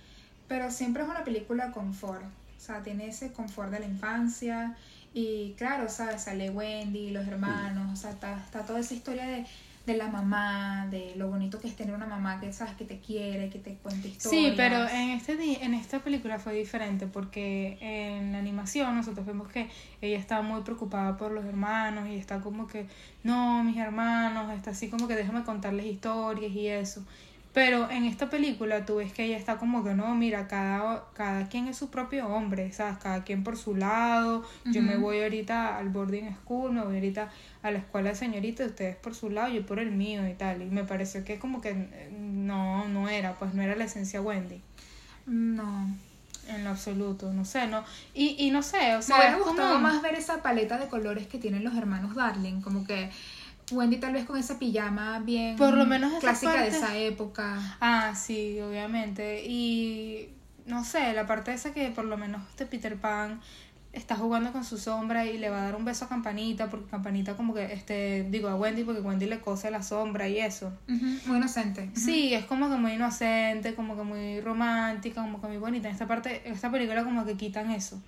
pero 0.49 0.71
siempre 0.71 1.03
es 1.03 1.09
una 1.09 1.25
película 1.25 1.73
confort 1.73 2.25
o 2.25 2.61
sea 2.61 2.83
tiene 2.83 3.09
ese 3.09 3.33
confort 3.33 3.71
de 3.71 3.81
la 3.81 3.87
infancia 3.87 4.77
y 5.15 5.55
claro 5.57 5.89
sabes 5.89 6.23
sale 6.23 6.51
Wendy 6.51 7.11
los 7.11 7.27
hermanos 7.27 7.93
o 7.93 7.97
sea 7.97 8.11
está, 8.11 8.43
está 8.45 8.65
toda 8.65 8.81
esa 8.81 8.95
historia 8.95 9.27
de 9.27 9.47
de 9.89 9.97
la 9.97 10.09
mamá, 10.09 10.87
de 10.91 11.15
lo 11.17 11.29
bonito 11.29 11.59
que 11.59 11.67
es 11.67 11.75
tener 11.75 11.95
una 11.95 12.07
mamá 12.07 12.39
que 12.41 12.53
sabes 12.53 12.75
que 12.75 12.85
te 12.85 13.01
quiere, 13.01 13.49
que 13.49 13.59
te 13.59 13.75
cuenta 13.77 14.07
historias. 14.07 14.51
Sí, 14.51 14.55
pero 14.55 14.87
en, 14.87 15.11
este, 15.11 15.65
en 15.65 15.73
esta 15.73 15.99
película 16.01 16.39
fue 16.39 16.55
diferente 16.55 17.07
porque 17.07 17.79
en 17.81 18.33
la 18.33 18.39
animación 18.39 18.95
nosotros 18.95 19.25
vemos 19.25 19.49
que 19.49 19.69
ella 20.03 20.19
está 20.19 20.43
muy 20.43 20.61
preocupada 20.61 21.17
por 21.17 21.33
los 21.33 21.45
hermanos 21.47 22.07
y 22.09 22.17
está 22.17 22.41
como 22.41 22.67
que, 22.67 22.87
no, 23.25 23.65
mis 23.65 23.79
hermanos, 23.79 24.53
está 24.53 24.73
así 24.73 24.89
como 24.89 25.09
que 25.09 25.17
déjame 25.17 25.43
contarles 25.43 25.87
historias 25.87 26.53
y 26.53 26.69
eso. 26.69 27.03
Pero 27.55 27.91
en 27.91 28.05
esta 28.05 28.31
película 28.31 28.85
tú 28.85 28.97
ves 28.97 29.13
que 29.13 29.25
ella 29.25 29.37
está 29.37 29.57
como 29.57 29.83
que 29.83 29.95
no, 29.95 30.15
mira, 30.15 30.47
cada, 30.47 31.07
cada 31.15 31.49
quien 31.49 31.67
es 31.67 31.77
su 31.77 31.91
propio 31.91 32.29
hombre, 32.29 32.73
¿sabes? 32.73 32.99
Cada 32.99 33.25
quien 33.25 33.43
por 33.43 33.57
su 33.57 33.75
lado. 33.75 34.45
Yo 34.67 34.83
me 34.83 34.97
voy 34.97 35.23
ahorita 35.23 35.77
al 35.79 35.89
boarding 35.89 36.37
school, 36.37 36.73
me 36.73 36.83
voy 36.85 36.97
ahorita 36.97 37.31
a 37.63 37.71
la 37.71 37.79
escuela 37.79 38.11
de 38.11 38.17
señorita, 38.17 38.65
ustedes 38.67 38.97
por 38.97 39.15
su 39.15 39.31
lado, 39.31 39.49
yo 39.53 39.65
por 39.67 39.81
el 39.81 39.91
mío 39.91 40.29
y 40.29 40.35
tal. 40.35 40.63
Y 40.63 40.67
me 40.67 40.85
pareció 40.85 41.25
que 41.25 41.39
como 41.39 41.61
que 41.61 41.75
no, 42.21 42.87
no 42.87 43.09
era, 43.09 43.35
pues 43.35 43.55
no 43.55 43.63
era 43.63 43.75
la 43.75 43.85
esencia 43.85 44.21
Wendy. 44.21 44.61
No. 45.27 45.89
En 46.49 46.65
lo 46.65 46.71
absoluto, 46.71 47.31
no 47.35 47.45
sé, 47.45 47.67
no. 47.67 47.85
Y, 48.15 48.37
y 48.39 48.51
no 48.51 48.63
sé, 48.63 48.95
o 48.95 48.99
Me 48.99 49.03
sea, 49.03 49.17
hubiera 49.17 49.37
es 49.37 49.45
gustado 49.45 49.75
como- 49.75 49.81
más 49.89 50.01
ver 50.01 50.15
esa 50.15 50.43
paleta 50.43 50.79
de 50.79 50.87
colores 50.89 51.27
que 51.27 51.37
tienen 51.39 51.63
los 51.63 51.75
hermanos 51.77 52.15
Darling, 52.15 52.63
como 52.63 52.87
que 52.87 53.11
Wendy 53.73 53.99
tal 53.99 54.13
vez 54.13 54.25
con 54.25 54.37
esa 54.39 54.59
pijama 54.59 55.19
bien 55.21 55.57
Por 55.57 55.75
lo 55.75 55.87
menos 55.87 56.11
esa 56.13 56.21
clásica 56.21 56.63
de 56.63 56.69
esa 56.69 56.97
época. 56.97 57.77
Ah, 57.81 58.15
sí, 58.15 58.61
obviamente. 58.61 59.45
Y 59.47 60.31
no 60.67 60.85
sé, 60.85 61.13
la 61.13 61.27
parte 61.27 61.53
esa 61.53 61.73
que 61.73 61.91
por 61.91 62.05
lo 62.05 62.17
menos 62.17 62.43
este 62.51 62.67
Peter 62.67 62.97
Pan 62.97 63.41
está 63.93 64.17
jugando 64.17 64.53
con 64.53 64.65
su 64.65 64.79
sombra 64.79 65.25
y 65.25 65.39
le 65.39 65.51
va 65.51 65.61
a 65.61 65.65
dar 65.65 65.77
un 65.77 65.85
beso 65.85 66.05
a 66.05 66.09
Campanita, 66.09 66.69
porque 66.69 66.91
Campanita 66.91 67.37
como 67.37 67.55
que, 67.55 67.73
este, 67.73 68.27
digo 68.31 68.49
a 68.49 68.55
Wendy, 68.55 68.85
porque 68.85 69.01
Wendy 69.01 69.27
le 69.27 69.41
cose 69.41 69.71
la 69.71 69.83
sombra 69.83 70.29
y 70.29 70.39
eso. 70.39 70.73
Ujú, 70.89 71.07
Muy 71.27 71.39
inocente. 71.39 71.91
Sí, 71.95 72.35
es 72.35 72.45
como 72.45 72.69
que 72.69 72.77
muy 72.77 72.93
inocente, 72.93 73.75
como 73.75 73.97
que 73.97 74.03
muy 74.03 74.41
romántica, 74.41 75.23
como 75.23 75.41
que 75.41 75.49
muy 75.49 75.57
bonita. 75.57 75.89
En 75.89 75.95
esta 75.95 76.07
parte, 76.07 76.43
en 76.45 76.53
esta 76.55 76.71
película 76.71 77.03
como 77.05 77.25
que 77.25 77.37
quitan 77.37 77.71
eso. 77.71 78.01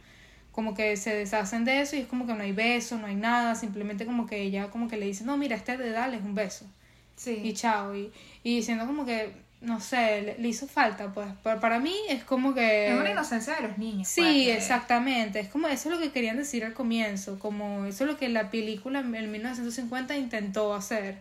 Como 0.53 0.75
que 0.75 0.97
se 0.97 1.15
deshacen 1.15 1.65
de 1.65 1.81
eso 1.81 1.97
y 1.97 2.01
es 2.01 2.07
como 2.07 2.27
que 2.27 2.35
no 2.35 2.43
hay 2.43 2.53
beso, 2.53 2.99
no 2.99 3.07
hay 3.07 3.15
nada, 3.15 3.55
simplemente 3.55 4.05
como 4.05 4.27
que 4.27 4.43
ella 4.43 4.69
como 4.71 4.89
que 4.89 4.97
le 4.97 5.07
dice, 5.07 5.25
no, 5.25 5.37
mira, 5.37 5.57
este 5.57 5.77
de 5.77 5.91
dale 5.91 6.17
es 6.17 6.23
un 6.23 6.35
beso. 6.35 6.67
Sí. 7.17 7.41
Y 7.45 7.55
chao. 7.55 7.95
Y, 7.95 8.11
y 8.43 8.57
diciendo 8.57 8.87
como 8.87 9.05
que, 9.05 9.33
no 9.61 9.79
sé, 9.81 10.23
le, 10.23 10.39
le 10.39 10.49
hizo 10.49 10.67
falta, 10.67 11.13
pues. 11.13 11.29
Para, 11.43 11.61
para 11.61 11.79
mí 11.79 11.95
es 12.09 12.25
como 12.25 12.55
que... 12.55 12.89
Es 12.89 12.99
una 12.99 13.11
inocencia 13.11 13.57
de 13.57 13.69
los 13.69 13.79
niños. 13.79 14.09
Sí, 14.09 14.23
pues, 14.23 14.57
exactamente. 14.57 15.41
Es 15.41 15.49
como 15.49 15.69
eso 15.69 15.91
es 15.91 15.97
lo 15.97 16.01
que 16.01 16.13
querían 16.13 16.37
decir 16.37 16.65
al 16.65 16.73
comienzo, 16.73 17.39
como 17.39 17.85
eso 17.85 18.05
es 18.05 18.11
lo 18.11 18.17
que 18.17 18.29
la 18.29 18.51
película 18.51 19.01
en 19.01 19.11
1950 19.11 20.17
intentó 20.17 20.75
hacer. 20.75 21.19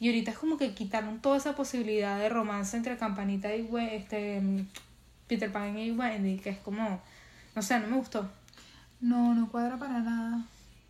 Y 0.00 0.08
ahorita 0.08 0.32
es 0.32 0.38
como 0.38 0.58
que 0.58 0.74
quitaron 0.74 1.20
toda 1.20 1.38
esa 1.38 1.54
posibilidad 1.54 2.18
de 2.18 2.28
romance 2.28 2.76
entre 2.76 2.96
Campanita 2.98 3.54
y 3.54 3.68
este 3.92 4.42
Peter 5.26 5.50
Pan 5.50 5.78
y 5.78 5.90
Wendy, 5.90 6.38
que 6.38 6.50
es 6.50 6.58
como, 6.58 7.00
no 7.54 7.62
sé, 7.62 7.78
no 7.80 7.86
me 7.88 7.96
gustó. 7.96 8.28
No, 9.00 9.34
no 9.34 9.50
cuadra 9.50 9.78
para 9.78 10.00
nada. 10.00 10.44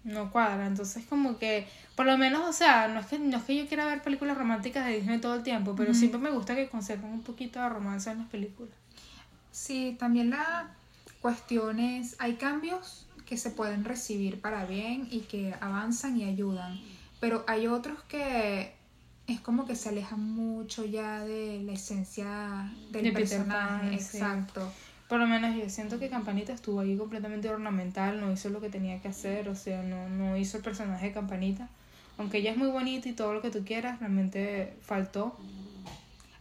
No 0.05 0.31
cuadra, 0.31 0.67
entonces 0.67 1.05
como 1.07 1.37
que, 1.37 1.67
por 1.97 2.07
lo 2.07 2.17
menos, 2.17 2.49
o 2.49 2.53
sea, 2.53 2.87
no 2.87 3.01
es 3.01 3.07
que, 3.07 3.19
no 3.19 3.39
es 3.39 3.43
que 3.43 3.57
yo 3.57 3.67
quiera 3.67 3.87
ver 3.87 4.03
películas 4.03 4.39
románticas 4.39 4.87
de 4.87 4.99
Disney 4.99 5.21
todo 5.21 5.35
el 5.35 5.43
tiempo, 5.43 5.75
pero 5.77 5.95
siempre 5.95 6.21
me 6.21 6.31
gusta 6.31 6.55
que 6.55 6.69
conserven 6.69 7.11
un 7.11 7.23
poquito 7.23 7.61
de 7.61 7.69
romance 7.69 8.09
en 8.09 8.19
las 8.19 8.29
películas. 8.29 8.73
Sí, 9.51 9.97
también 9.99 10.31
la 10.31 10.69
cuestión 11.21 11.81
es, 11.81 12.15
hay 12.21 12.35
cambios 12.37 13.07
que 13.27 13.37
se 13.37 13.51
pueden 13.51 13.85
recibir 13.85 14.41
para 14.41 14.65
bien 14.65 15.09
y 15.11 15.21
que 15.23 15.57
avanzan 15.61 16.17
y 16.17 16.23
ayudan, 16.23 16.81
pero 17.19 17.45
hay 17.49 17.67
otros 17.67 18.01
que 18.05 18.77
es 19.27 19.41
como 19.41 19.67
que 19.67 19.75
se 19.75 19.89
alejan 19.89 20.21
mucho 20.21 20.85
ya 20.85 21.25
de 21.25 21.63
la 21.65 21.73
esencia 21.73 22.71
del 22.93 23.05
De 23.05 23.13
personaje. 23.13 23.91
Pan, 23.91 23.99
sí. 23.99 24.19
Por 25.09 25.21
lo 25.21 25.27
menos 25.27 25.55
yo 25.57 25.69
siento 25.71 25.99
que 25.99 26.09
Campanita 26.09 26.53
estuvo 26.53 26.81
ahí 26.81 26.97
completamente 26.97 27.49
ornamental, 27.49 28.21
no 28.21 28.33
hizo 28.33 28.49
lo 28.49 28.61
que 28.61 28.71
tenía 28.71 29.01
que 29.01 29.09
hacer, 29.09 29.49
o 29.49 29.55
sea, 29.55 29.83
no, 29.83 30.09
no 30.09 30.37
hizo 30.37 30.57
el 30.57 30.65
personaje 30.65 31.07
de 31.07 31.13
Campanita. 31.13 31.69
Aunque 32.19 32.39
ella 32.39 32.51
es 32.53 32.57
muy 32.57 32.69
bonita 32.69 33.09
y 33.09 33.13
todo 33.13 33.33
lo 33.35 33.43
que 33.43 33.51
tú 33.51 33.65
quieras, 33.65 34.01
realmente 34.01 34.77
faltó. 34.83 35.37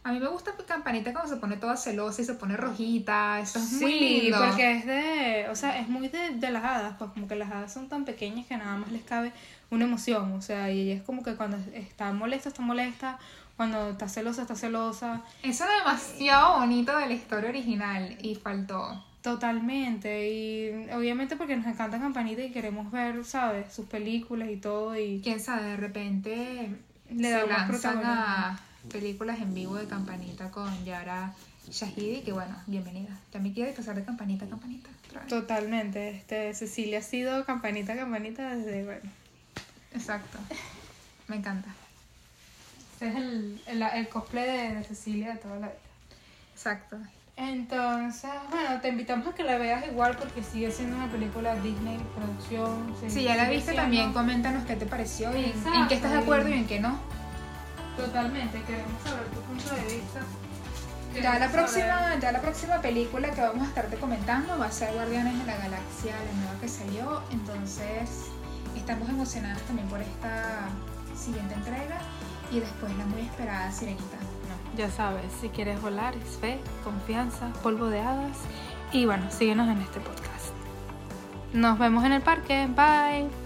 A 0.06 0.12
mí 0.12 0.20
me 0.20 0.28
gusta 0.28 0.52
Campanita 0.68 1.12
cuando 1.12 1.34
se 1.34 1.40
pone 1.40 1.56
toda 1.56 1.76
celosa 1.76 2.22
y 2.22 2.24
se 2.24 2.34
pone 2.34 2.56
rojita, 2.56 3.40
eso 3.40 3.58
es 3.58 3.72
muy 3.72 3.92
Sí, 3.92 4.20
lindo. 4.20 4.38
porque 4.38 4.72
es 4.76 4.86
de, 4.86 5.46
o 5.50 5.56
sea, 5.56 5.78
es 5.80 5.88
muy 5.88 6.08
de, 6.08 6.30
de 6.30 6.50
las 6.50 6.62
hadas, 6.62 6.94
pues 6.98 7.10
como 7.10 7.26
que 7.26 7.34
las 7.34 7.50
hadas 7.50 7.72
son 7.72 7.88
tan 7.88 8.04
pequeñas 8.04 8.46
que 8.46 8.56
nada 8.56 8.76
más 8.78 8.92
les 8.92 9.02
cabe 9.02 9.32
una 9.70 9.84
emoción, 9.84 10.32
o 10.34 10.40
sea, 10.42 10.70
y 10.70 10.80
ella 10.82 10.94
es 10.94 11.02
como 11.02 11.22
que 11.24 11.34
cuando 11.34 11.56
está 11.74 12.12
molesta, 12.12 12.48
está 12.50 12.62
molesta, 12.62 13.18
cuando 13.56 13.90
está 13.90 14.08
celosa, 14.08 14.42
está 14.42 14.54
celosa, 14.54 15.22
Eso 15.42 15.64
era 15.64 15.78
demasiado 15.78 16.58
bonito 16.60 16.96
de 16.96 17.06
la 17.06 17.12
historia 17.14 17.48
original 17.50 18.16
y 18.20 18.34
faltó. 18.36 19.02
totalmente, 19.22 20.30
y 20.30 20.88
obviamente 20.92 21.36
porque 21.36 21.56
nos 21.56 21.66
encanta 21.66 21.98
Campanita 21.98 22.42
y 22.42 22.50
queremos 22.52 22.90
ver, 22.92 23.24
¿sabes? 23.24 23.72
Sus 23.72 23.86
películas 23.86 24.48
y 24.50 24.56
todo, 24.56 24.96
y 24.96 25.20
Quién 25.22 25.40
sabe, 25.40 25.64
de 25.64 25.76
repente 25.76 26.70
Le 27.10 27.30
da 27.30 27.46
más 27.46 27.68
protagonismo. 27.68 28.12
a 28.14 28.60
películas 28.90 29.40
en 29.40 29.54
vivo 29.54 29.76
de 29.76 29.86
Campanita 29.86 30.50
con 30.50 30.84
Yara 30.84 31.32
Shahidi, 31.70 32.22
que 32.22 32.32
bueno, 32.32 32.54
bienvenida. 32.66 33.10
Ya 33.32 33.40
me 33.40 33.52
quiero 33.52 33.72
pasar 33.74 33.94
de 33.96 34.04
Campanita 34.04 34.44
a 34.46 34.48
Campanita. 34.48 34.88
totalmente, 35.28 36.10
este, 36.10 36.54
Cecilia 36.54 36.98
ha 37.00 37.02
sido 37.02 37.44
Campanita, 37.44 37.96
Campanita 37.96 38.54
desde, 38.54 38.84
bueno, 38.84 39.10
Exacto. 39.94 40.38
Me 41.28 41.36
encanta. 41.36 41.68
este 42.92 43.08
es 43.08 43.16
el, 43.16 43.60
el, 43.66 43.82
el 43.82 44.08
cosplay 44.08 44.46
de, 44.46 44.74
de 44.76 44.84
Cecilia 44.84 45.32
de 45.32 45.38
toda 45.38 45.54
la 45.56 45.66
vida. 45.68 45.76
Exacto. 46.54 46.98
Entonces, 47.38 48.30
bueno, 48.50 48.80
te 48.80 48.88
invitamos 48.88 49.26
a 49.26 49.34
que 49.34 49.42
la 49.42 49.58
veas 49.58 49.86
igual 49.88 50.16
porque 50.16 50.42
sigue 50.42 50.70
siendo 50.70 50.96
una 50.96 51.10
película 51.10 51.54
Disney 51.56 51.98
producción. 52.14 52.94
Si 53.10 53.24
ya 53.24 53.36
la 53.36 53.44
viste 53.50 53.64
siendo- 53.72 53.82
también, 53.82 54.12
coméntanos 54.14 54.64
qué 54.64 54.76
te 54.76 54.86
pareció 54.86 55.36
y 55.36 55.44
en- 55.46 55.88
qué 55.88 55.94
estás 55.96 56.12
de 56.12 56.18
acuerdo 56.18 56.48
y 56.48 56.54
en 56.54 56.66
qué 56.66 56.80
no. 56.80 56.98
Totalmente, 57.96 58.62
queremos 58.62 59.02
saber 59.02 59.26
tu 59.28 59.40
punto 59.40 59.74
de 59.74 59.94
vista. 59.96 60.20
Ya 61.14 61.38
la 61.38 61.48
próxima, 61.48 62.16
ya 62.20 62.30
la 62.30 62.40
próxima 62.42 62.80
película 62.82 63.30
que 63.30 63.40
vamos 63.40 63.62
a 63.62 63.68
estarte 63.68 63.96
comentando 63.96 64.58
va 64.58 64.66
a 64.66 64.70
ser 64.70 64.92
Guardianes 64.92 65.38
de 65.38 65.46
la 65.46 65.56
Galaxia, 65.56 66.14
la 66.14 66.32
nueva 66.42 66.60
que 66.60 66.68
salió. 66.68 67.22
Entonces, 67.30 68.26
estamos 68.76 69.08
emocionadas 69.08 69.62
también 69.62 69.88
por 69.88 70.00
esta 70.02 70.68
siguiente 71.16 71.54
entrega. 71.54 71.98
y 72.52 72.60
después 72.60 72.96
la 72.96 73.04
muy 73.06 73.22
esperada 73.22 73.72
Sirenita. 73.72 74.16
No, 74.16 74.78
ya 74.78 74.88
sabes, 74.90 75.24
si 75.40 75.48
quieres 75.48 75.80
volar 75.82 76.14
es 76.16 76.36
fe, 76.38 76.60
confianza, 76.84 77.52
polvo 77.62 77.86
de 77.88 78.00
hadas 78.00 78.36
y 78.92 79.04
bueno, 79.06 79.30
síguenos 79.30 79.68
en 79.68 79.80
este 79.80 79.98
podcast. 80.00 80.52
Nos 81.52 81.78
vemos 81.78 82.04
en 82.04 82.12
el 82.12 82.22
parque, 82.22 82.68
bye. 82.68 83.45